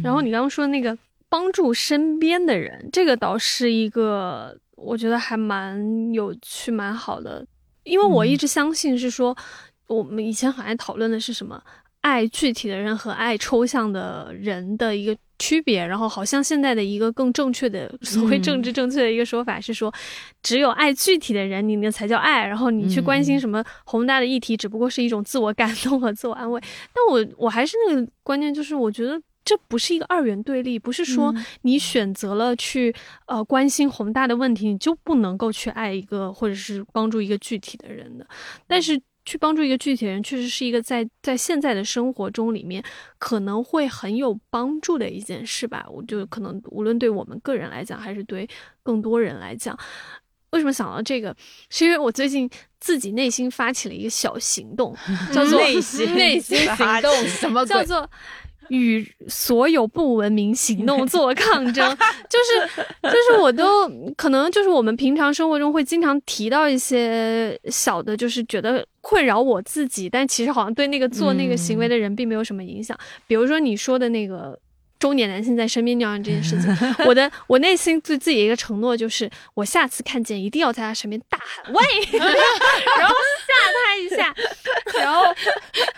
[0.04, 0.96] 然后你刚刚说的那个
[1.28, 7.44] 帮助身边的人，这个倒是一个我觉得还蛮有趣、蛮好的。
[7.88, 9.36] 因为我一直相信是说，
[9.86, 11.60] 我们以前很爱讨论的是什么
[12.02, 19.92] 爱具体的人和爱抽象的人的一个区别，然后好像现在的一个更正确的所谓政治正确的一个说法是说，
[20.42, 26.60] 只有爱具体的人，你那才叫爱，然后你去关心什么宏大的议题，只不过是一种自我感动和自我安慰。
[26.92, 29.20] 但我我还是那个观念，就是我觉得。
[29.48, 32.94] 这不是一个二元对立，不是说你选择了去
[33.24, 38.28] 呃关心宏大的问题，你就不能够去爱一个或者是帮助一个具体的人的。
[38.66, 42.84] 但是去帮助一个具体的人，确实是一个在在现在的生活中里面
[43.18, 45.86] 可能会很有帮助的一件事吧。
[45.90, 48.46] 我就可能无论对我们个人来讲，还是对
[48.82, 49.74] 更多人来讲，
[50.50, 51.34] 为什么想到这个？
[51.70, 54.94] 是因为我最近自己内心发起了一个小行动，
[55.32, 58.10] 叫做内心内心行动，什么叫做？
[58.68, 61.96] 与所有不文明行动做抗争，
[62.28, 72.98] 就是就是我都可能就是我们平常生活中会经常提到一些小的，就是觉得困扰我自己，但其实好像对那个做那个行为的人并没有什么影响。
[73.26, 74.58] 比如说你说的那个。
[74.98, 76.74] 中年男性在身边尿尿这件事情，
[77.06, 81.82] 我的我内心对自己一个承诺就是，我下次看见一定要在他身边大喊喂，
[82.18, 83.14] 然后
[83.46, 84.34] 吓他一下，
[84.98, 85.22] 然后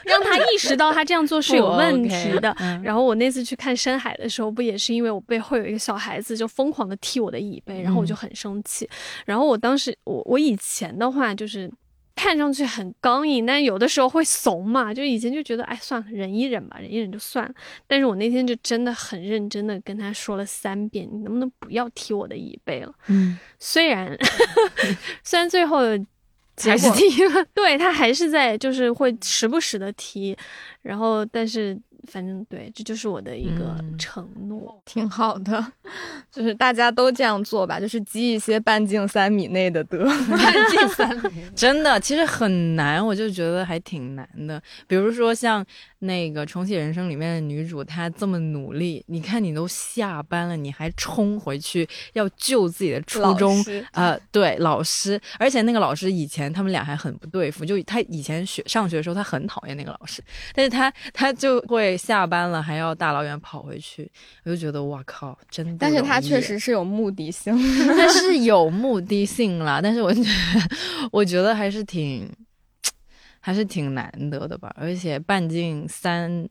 [0.05, 2.55] 让他意识到他这样做是有问题的。
[2.83, 8.89] 然后我那次去看深海的时候，不也是因为我背后有一个小孩子就疯狂的踢我的椅背，然后我就很生气。
[9.25, 11.71] 然后我当时我我以前的话就是。
[12.21, 14.93] 看上去很刚硬，但有的时候会怂嘛。
[14.93, 17.55] 就以前就觉得，哎，算了，忍一忍吧，忍一忍就算了。
[17.87, 22.93] 但是我那天就真的很认真的跟他说了三遍，你能不能不要踢我的椅背了？
[23.07, 24.15] 嗯，虽然
[25.25, 25.79] 虽然最后
[26.59, 30.37] 还是踢了， 对他还是在，就是会时不时的踢，
[30.83, 31.81] 然后但是。
[32.09, 35.65] 反正对，这就是我的一个承诺，挺好的，
[36.31, 40.05] 就是大家都这样做吧，就是积一些半径三米内的德。
[40.31, 44.63] 半径三米， 真的，其实很难，我就觉得还挺难的。
[44.87, 45.65] 比如说像。
[46.03, 60.23] 那个重启人生里面的女主，她这么努力，你看你都下班了，你还冲回去要救自己的初中，呃，对，老师，而且那个老师以前他们俩还很不对付，就他以前学上学的时候，他很讨厌那个老师，
[60.55, 64.11] 但是他他就会下班了还要大老远跑回去，
[64.45, 70.29] 我就觉得哇靠，真的，但是他确实是有目的性，他是 有目的性啦，但是我觉得
[71.13, 72.31] 我觉得还是挺。
[73.43, 76.47] 还是挺难得的吧，而且半径三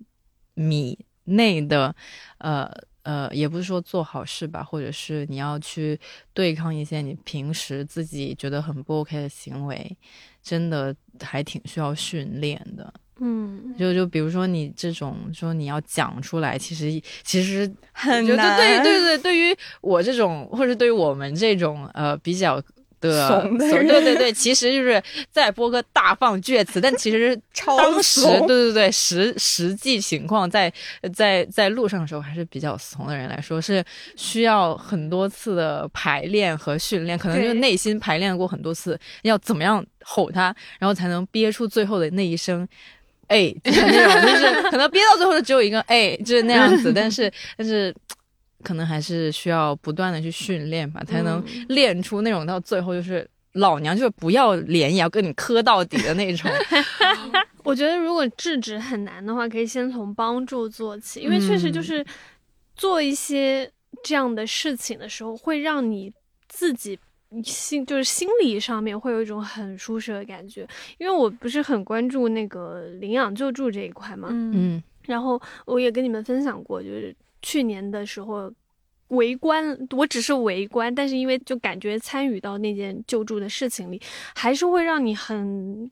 [0.56, 1.96] 米内的，
[2.40, 2.68] 呃
[3.04, 6.00] 呃，也不是说做好事吧，或者是你要去
[6.34, 9.96] 对抗一些你平时自己觉得很不 OK 的行为，
[10.42, 12.92] 真的还挺需要训练的。
[13.20, 18.58] 嗯，就就比如说你这种说你要讲出来，其实其实很难。
[18.58, 22.62] 对对对，对于我这种，或者对于我们这种呃比较。
[23.02, 25.02] 的，对对对，其实就是
[25.32, 27.34] 在播个大放厥词，但其实
[27.66, 30.70] 当时，对对对，实实际情况在
[31.14, 33.82] 在在路上的时候还是比较怂的人来说，是
[34.18, 42.68] 需要很多次的排练和训练，可能就内心排练过很多次，要怎么样吼他，然后才能憋出最后的那一声，
[43.30, 47.96] 哎，就是那种，就是可能憋到最后就只有一个哎，就是那样子，但 是但是。
[48.62, 56.52] 可能还是需要不断的去训练吧，才能练出那种到最后就是老娘就是不要脸也要跟你磕到底的那种。
[57.64, 62.06] 我觉得如果制止很难的话，可以先从帮助做起，因为确实就是
[62.76, 63.72] 做一些
[64.04, 66.12] 这样的事情的时候，会让你
[66.50, 67.00] 自己
[67.44, 70.68] 心就是心理上面会有一种很舒适的感觉。
[70.98, 77.16] 因为我不是很关注那个领养救助这一块嘛，嗯，然后我也跟你们分享过，就是。
[77.42, 78.52] 去年的时候，
[79.08, 84.02] 围观我只是围观，但是因为就感觉参与到那件救助的事情里，
[84.36, 85.90] 还是会让你很、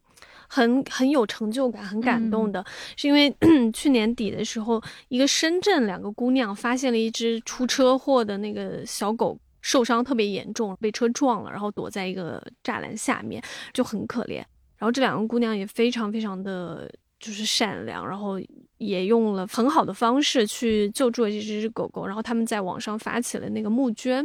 [0.49, 2.61] 很、很有成就感、很感动的。
[2.97, 3.33] 是因为
[3.71, 13.43] 去年底的时候，一个深圳两个姑娘发现了一只出车祸的那个小狗，受伤特别严重，被车撞了，然后躲在一个栅栏下面，
[13.73, 14.37] 就很可怜。
[14.77, 16.89] 然后这两个姑娘也非常非常的
[17.19, 18.39] 就是善良，然后。
[18.77, 24.23] 也用了很好的方式去救助了这只狗狗，然后他们在网上发起了那个募捐，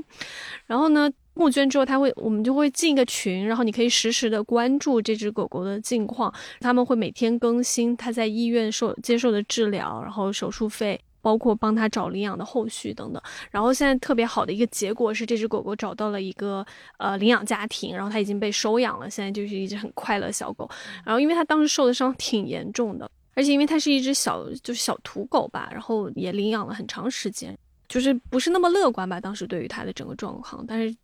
[0.67, 6.31] 然后呢，募捐之后他会，我们就会进一个群，然后你可以实时的关注这只狗狗的近况，
[6.61, 13.23] 他们会每天更新它在医院受接受的治疗，然后手术费，包括帮他找领养的后续等等。
[13.51, 16.67] 然后现在特别好的一个结果是，这只狗狗找到了一个
[16.99, 20.69] 呃领养家庭，然后它已经被收养了，现在就是一只很快乐小狗。
[21.07, 23.11] 然后因为它当时受的伤挺严重的。
[23.35, 27.57] 而且因为它是一只小，就是小土狗吧，然后也领养了很长时间，
[27.89, 29.19] 就是不是那么乐观吧。
[29.19, 30.95] 当时对于它的整个状况，但是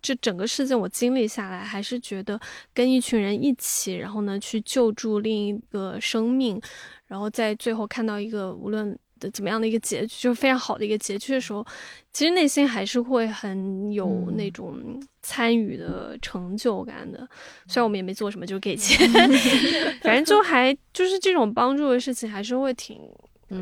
[0.00, 2.40] 这整个事件我经历下来，还是觉得
[2.72, 6.58] 跟一群人一起，然后呢去救助另一个生命，
[7.06, 8.98] 然后在最后看到一个无论。
[9.30, 11.64] 怎么样的一个结局，就是非常好的一个结局的时候，
[12.12, 17.18] 其实内心还是会很有那种参与的成就感的。
[17.66, 19.08] 虽然我们也没做什么，就是给钱，
[20.02, 23.00] 反正就还就是这种帮助的事情，还是会挺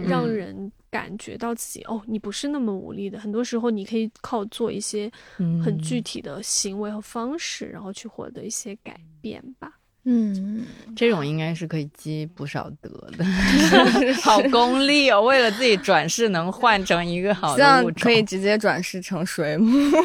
[0.09, 3.19] 让人感觉到自己哦，你不是那么无力的。
[3.19, 9.79] 很多时候，你可以靠做一些很具体的行为和方式，然后去获得一些改变吧。
[10.05, 13.25] 嗯，这种应该是可以积不少德的，
[14.21, 15.23] 好功利哦！
[15.23, 19.71] 为了自己转世能换成一个好的物种，可以直接转世成水母。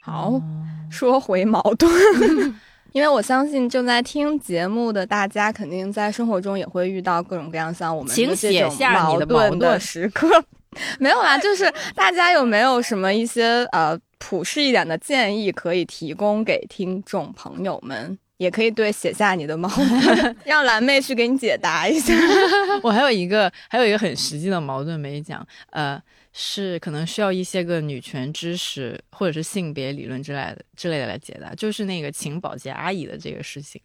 [0.00, 0.40] 好，
[0.88, 1.90] 说回矛盾，
[2.92, 10.28] 因为我相信正在听节目的大家，肯定在生活中也会遇到各种各样像我们这种写下你矛的矛盾的时刻。
[10.98, 18.18] 没有啦，就是大家有没有什么一些呃普适一点的建议可以提供给听众朋友们？
[18.38, 22.12] 也可以对写下你的矛盾， 让蓝妹去给你解答一下。
[22.82, 26.00] 我还有一个，还有一个很实际的矛盾没讲，呃，
[26.36, 33.80] 是可能需要一些个女权知识或者是性别理论之类的之类的来解答，就是那个请保洁阿姨的这个事情，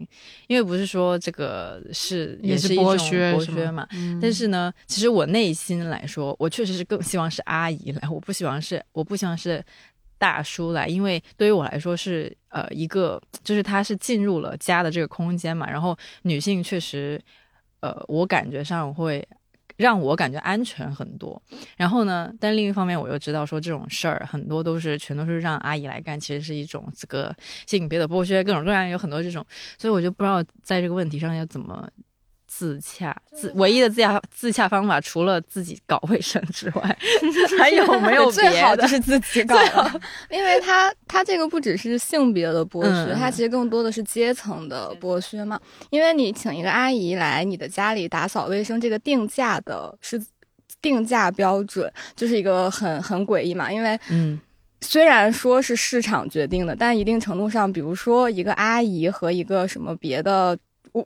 [0.48, 9.64] 因为不是说这个是也是是一种剥削剥削嘛，嗯但是呢，其实我内心来说，我确实是更希望是阿姨来，我不希望是我不希望是
[10.18, 17.22] 大叔来，因为对于我来说是呃一个，就是他是进入了家的这个空间嘛，然后女性确实，
[17.82, 19.24] 呃，我感觉上会。
[19.80, 21.42] 让我感觉安全很多，
[21.78, 27.34] 然后呢，但另一方面我又知道说这种事儿很多都是全都是让阿姨来干，其实是一种这个
[27.66, 29.46] 性别的剥削，各种各样有很多这种，
[29.78, 31.90] 所以我就不知道在这个问题上要怎么
[32.52, 36.98] 自洽，自唯一的自洽自洽方法，除了自己搞卫生之外，
[37.60, 38.68] 还有没有 最别的？
[38.68, 45.60] 好就是自己搞了， 因为它它这个不只是性别的剥削，嗯它其实更多的是阶层的剥削嘛。
[45.92, 50.20] 因为你请一个阿姨来你的家里打扫卫生，这个定价的是
[50.82, 53.72] 定价标准，就是一个很很诡异嘛。
[53.72, 54.40] 因为嗯
[54.82, 60.58] 虽然说是市场决定的，但一定程度上，比如说一个阿姨和一个什么别的。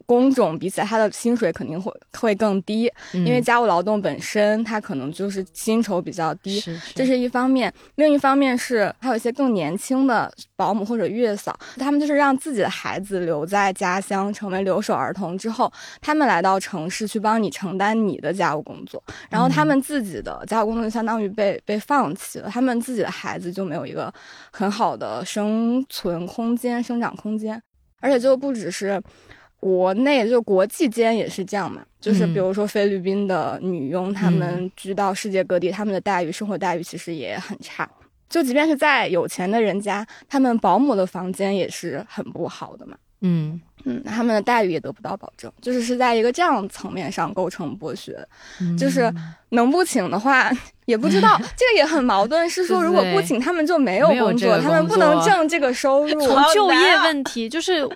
[0.05, 15.71] 工种比起来，他的薪水肯定会会更低，嗯因为家务劳动本身它可能就是薪酬比较低，是这是一方面，另一方面是还有一些更年轻的保姆或者月嫂，他们就是让自己的孩子留在家乡，成为留守儿童之后，
[16.01, 24.13] 他们来到城市去帮你承担你的家务工作，然后他们自己的家务工作就相当于被被放弃了，他们自己的孩子就没有一个
[24.51, 27.61] 很好的生存空间、生长空间，
[27.99, 29.01] 而且就不只是。
[29.63, 37.89] 国内就国际间也是这样嘛，就是比如说菲律宾的女佣，她们居到世界各地，她们的待遇、生活待遇其实也很差。
[38.27, 42.97] 就即便是在有钱的人家，他们保姆的房间也是很不好的嘛。
[43.21, 48.17] 嗯嗯，他们的待遇也得不到保证，就是是在一个这样层面上构成剥削。
[48.77, 49.13] 就是
[49.49, 50.51] 能不请的话，
[50.85, 52.49] 也不知道 这个也很矛盾。
[52.49, 56.21] 是说如果不请，他们就没有工作，他们不能挣这个收入。
[56.21, 57.87] 从就业啊问题，就是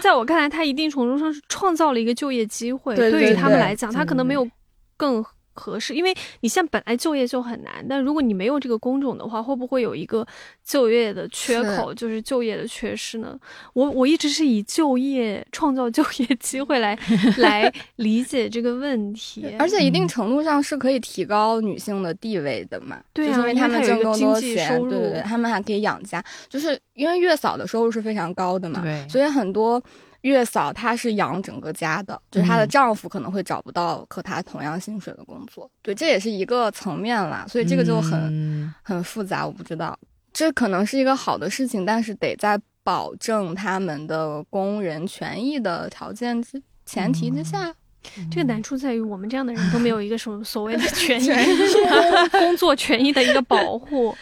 [0.00, 2.94] 在我看来，他一定程度上是创造了一个就业机会。
[2.96, 4.48] 对对于他们来讲，他可能没有
[4.96, 5.24] 更
[5.54, 10.26] 合适，因为你像本来就业就很难，但如果你没有这个工种的话，会不会有一个
[10.64, 13.38] 就业的缺口，就是就业的缺失呢？
[13.72, 16.98] 我我一直是以就业 创造就业机会来
[17.38, 29.82] 来理解这个问题，而且一定程度上是可以提高女性的地位的嘛，对啊就是因为他们挣更多因为它有一个经济钱，收入对对对，他们还可以养家，就是因为月嫂的收入是非常高的嘛，对所以很多
[30.28, 32.68] 月嫂她是养整个家的，就是她的嗯。
[32.68, 38.74] 丈夫可能会找不到和她同样薪水的工作，对，这也是一个层面啦，所以这个就很、嗯。
[38.82, 39.98] 很复杂，我不知道，
[40.32, 47.74] 这可能是一个好的事情，但是得在保证他们的工人权益的条件之前提之下。
[48.30, 54.14] 这个难处在于我们这样的人都没有一个什么所谓的 权益工工作权益的一个保护。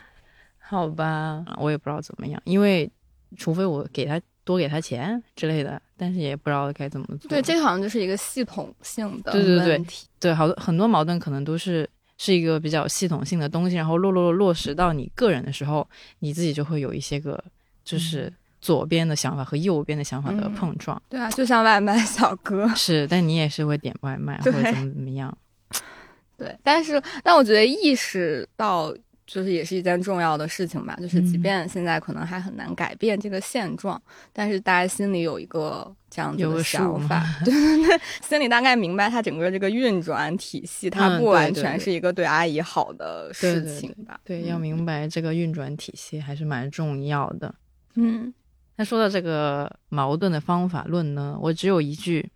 [0.60, 2.90] 好吧，我也不知道怎么样，因为
[3.38, 7.28] 除非我给他多给他钱之类的，但是也不知道该怎么做。
[7.28, 10.06] 对，这个好像就是一个系统性的对对对问题。
[10.18, 11.88] 对，好多很多矛盾可能都是
[12.18, 15.88] 是一个比较系统性的东西，然后落落落实到你个人的时候，
[16.18, 17.42] 你自己就会有一些个
[17.84, 21.00] 就是左边的想法和右边的想法的嗯碰撞。
[21.08, 25.36] 对啊，就像外卖小哥， 是，但你也是会点外卖或者怎么怎么样。
[26.38, 28.92] 对，但是但我觉得意识到
[29.26, 31.42] 就是也是一件重要的事情吧，就是即嗯。
[31.42, 34.00] 便现在可能还很难改变这个现状，
[34.32, 44.20] 但是大家心里有一个这样子的想法，对 对对，心里大概明白它整个这个运转体系，它嗯不完全是一个对阿姨好的事对对情吧？
[44.24, 44.58] 对，要。
[44.58, 47.54] 明白这个运转体系还是蛮重要的。
[47.94, 48.32] 嗯。
[48.76, 52.26] 那说到这个矛盾的方法论呢，我只有一句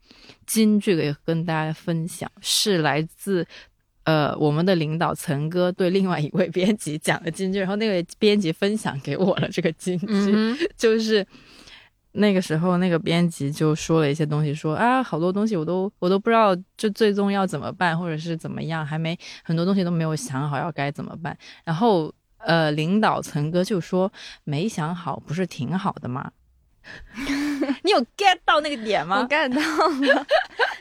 [0.45, 3.47] 金句可以跟大家分享，是来自
[4.07, 11.27] 呃我们的领导岑哥对另外一位编辑讲了金句，然后那位编辑分享给我了这个金句，嗯 就是
[12.13, 22.13] 那个时候那个编辑就说了一些东西说，啊好多东西我都我都不知道就最终要怎么办，或者是怎么样，还没很多东西都没有想好要该怎么办，然后。
[22.39, 24.13] 呃，领导岑哥就说
[24.45, 26.31] 没想好，不是挺好的吗？
[27.83, 29.61] 你有 get 到那个点我吗？get 到
[30.15, 30.27] 了，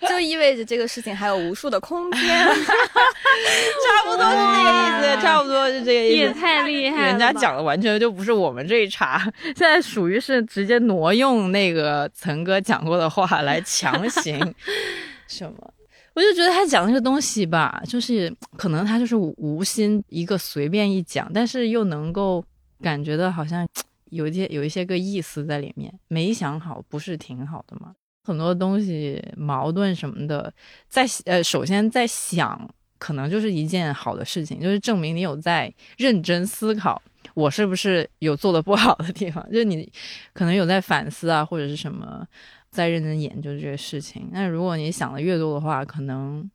[0.10, 2.22] 就意味着这个事情还有无数的空间。
[2.28, 6.34] 差不多是这个意思，差不多是这个意思也。
[6.34, 7.08] 太厉害了！
[7.08, 14.54] 人家讲的完全就不是我们这一茬，现在属于是直接挪用那个岑哥讲过的话来强行
[15.28, 15.74] 什么。
[16.14, 22.44] 我就觉得他讲那个东西吧，就是可能他就是无心一个随便一讲，但是又能够
[22.82, 23.68] 感觉到好像
[24.16, 25.94] 有一些有一些个意思在里面。
[26.08, 27.94] 没想好不是挺好的吗？
[28.24, 30.52] 很多东西矛盾什么的，
[30.88, 32.68] 在呃，首先在想，
[32.98, 37.00] 可能就是一件好的事情，就是证明你有在认真思考，
[37.36, 39.92] 我是不是有做的不好的地方，就是你
[40.34, 42.26] 可能有在反思啊，或者是什么，
[42.72, 44.28] 在认真研究这个事情。
[44.32, 46.50] 那如果你想的越多的话，可能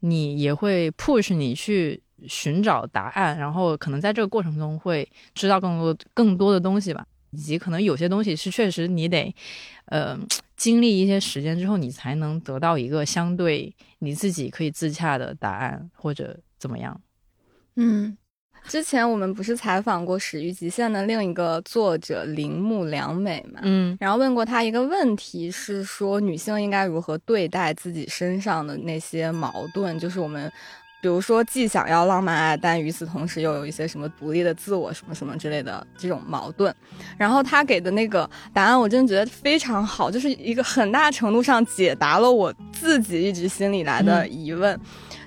[0.00, 7.06] 你也会 push 你去寻找答案，然后可能在这个过程中会知道更多更多的东西吧。
[7.32, 9.34] 以及可能有些东西是确实你得，
[9.86, 10.18] 呃，
[10.56, 16.98] 经历一些时间之后，你才能得到一个相对你自己可以自洽的答案，或者怎么样。
[17.74, 18.16] 嗯，
[18.64, 23.60] 之前我们不是采访过《始于极限》的另一个作者铃木良美嘛？
[23.64, 30.50] 嗯然后问过她一个问题，是说女性应该如何对待自己身上的那些矛盾，就是我们。
[31.06, 36.74] 比如说，既想要浪漫爱，但与此同时又有一些什么独立的自我什么什么之类的这种矛盾。
[37.16, 44.76] 然后他给的那个答案，我真的觉得非常好，就是一个很大程度上解答了我自己一直心里来的疑问，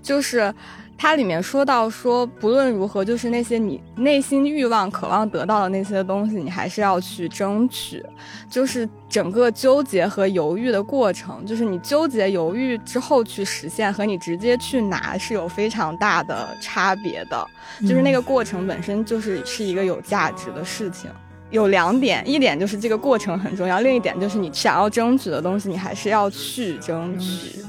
[0.04, 0.54] 就是。
[1.02, 8.06] 它里面说到说，不论如何，就是那些你内心欲望、渴望得到的那些东西，你还是要去争取。
[8.50, 17.48] 就是整个纠结和犹豫的过程，就是你纠结犹豫之后去实现，和你直接去拿是有非常大的差别的。
[17.82, 21.10] 就是那个过程本身就是是一个有价值的事情。
[21.50, 27.64] 有两点，一点就是这个过程很重要，另一点就是你想要争取的东西，你还是要去争取。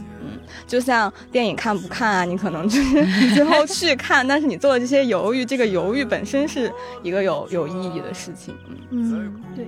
[0.71, 6.73] 就像电影看不看啊，你可能就是最后去看，但是你做的这些犹豫，这个犹豫本身是
[7.03, 8.55] 一个有有意义的事情。
[8.91, 9.67] 嗯，对，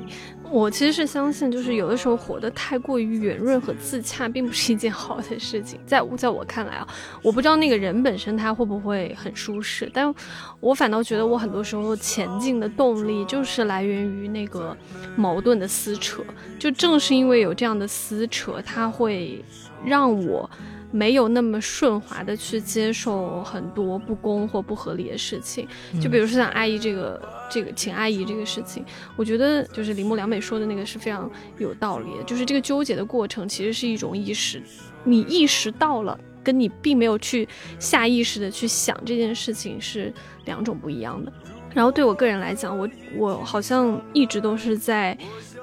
[0.49, 5.81] 我其实是相信，就是有的时候活得太过于圆润和自洽，并不是一件好的事情。
[5.85, 6.87] 在在我看来啊，
[7.21, 10.15] 我不知道那个人本身他会不会很舒适，但
[10.61, 14.77] 我反倒觉得我很多时候前进的动力就是来源于那个
[15.17, 16.23] 矛盾的撕扯。
[16.61, 19.45] 就正是因为有这样的撕扯，它会
[19.85, 20.49] 让我。
[20.93, 25.67] 没有那么顺滑的去接受很多不公或不合理的事情，
[26.01, 27.21] 就比如说像阿姨这个
[27.51, 28.85] 这个请阿姨这个事情，
[29.17, 31.29] 我觉得就是铃木良美说的那个是非常
[31.59, 34.63] 有道理的，就是这个纠结的过程其实是一种意识，
[35.03, 37.49] 你意识到了，跟你并没有去
[37.79, 40.13] 下意识的去想这件事情是
[40.45, 41.33] 两种不一样的。
[41.75, 42.87] 然后对我个人来讲，我
[43.17, 45.17] 我好像一直都是在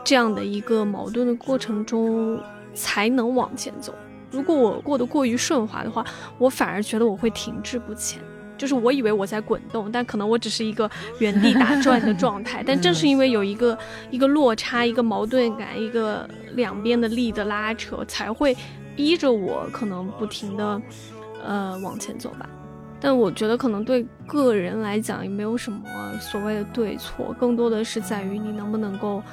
[0.03, 2.41] 这样的一个矛盾的过程中
[2.73, 3.93] 才能往前走。
[4.31, 6.05] 如果我过得过于顺滑的话，
[6.37, 8.21] 我反而觉得我会停滞不前。
[8.57, 12.61] 就是我以为我在滚动，但可能我只是一个原地打转的状态。
[12.67, 13.77] 但正是因为有一个
[14.11, 18.53] 一个落差、一个矛盾感、一个两边的力的拉扯，才会
[18.97, 20.81] 逼着我可能不停的
[21.41, 22.49] 呃往前走吧。
[22.99, 25.79] 但我觉得可能对个人来讲也没有什么
[26.19, 29.23] 所谓的对错，更多的是在于你能不能够。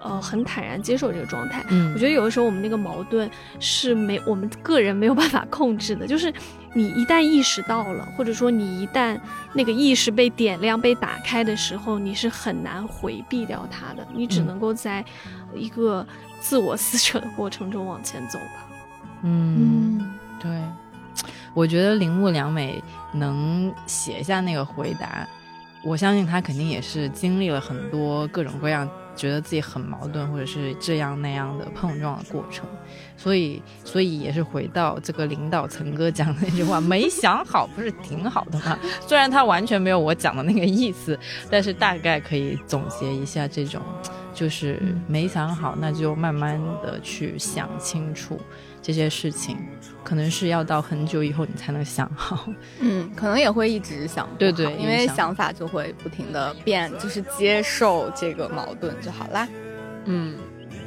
[0.00, 1.64] 呃，很坦然接受这个状态。
[1.70, 6.32] 嗯我觉得有的时候我们那个矛盾是没我们个人没有办法控制的，就是
[6.72, 9.18] 你一旦意识到了，或者说你一旦
[9.52, 15.04] 那个意识被点亮、被打开的时候，你是很难回避掉它的，你只嗯能够在
[15.54, 16.06] 一个
[16.40, 18.66] 自我撕扯的过程中往前走吧。
[19.22, 20.62] 嗯，对，
[21.54, 22.80] 我觉得铃木良美
[23.12, 25.26] 能写下那个回答，
[25.82, 28.88] 我相信她肯定也是经历了很多各种各样。
[29.18, 32.64] 觉得自己很矛盾，或者是这样那样的碰撞的过程，
[33.16, 41.18] 所以，所以也是回到这个领导层哥讲的那句话：“没想好不是挺好的吗？” 虽然他完全没有我讲的那个意思，
[41.50, 43.82] 但是大概可以总结一下这种，
[44.32, 48.40] 就是没想好，那就慢慢的去想清楚
[48.88, 49.58] 这些事情，
[50.02, 52.48] 可能是要到很久以后你才能想好。
[52.80, 59.46] 嗯，可能也会一直想，对对，因为想法就会不停的变，就是接受这个矛盾就好啦。
[60.06, 60.36] 嗯，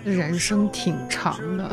[0.03, 1.69] 人生挺长的，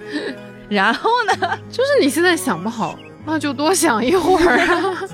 [0.70, 5.04] 然后呢， 就是你现在想不好，那就多想一会儿啊。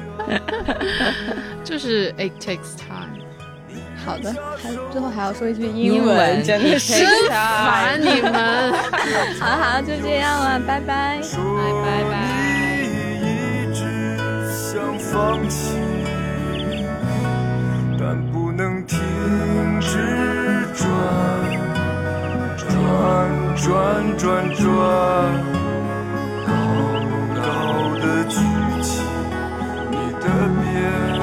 [1.65, 3.14] 就是 it takes time。
[4.05, 8.73] 好的，还最后还要说一句英英文，真的是烦你们。
[9.41, 11.27] 好好，就这样了，拜拜，拜
[11.83, 12.15] 拜拜。
[13.23, 13.81] 一直
[14.53, 15.79] 想放弃，
[17.99, 18.99] 但不能停
[19.81, 19.97] 止
[20.75, 20.87] 转
[22.69, 22.77] 转
[23.57, 24.63] 转转，
[26.47, 26.49] 高
[27.35, 27.43] 高
[27.99, 28.37] 的举
[28.83, 29.01] 起
[29.91, 30.27] 你的
[30.61, 31.14] 鞭，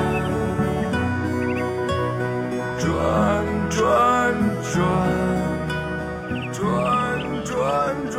[3.11, 4.81] 转转，
[6.53, 8.10] 转转转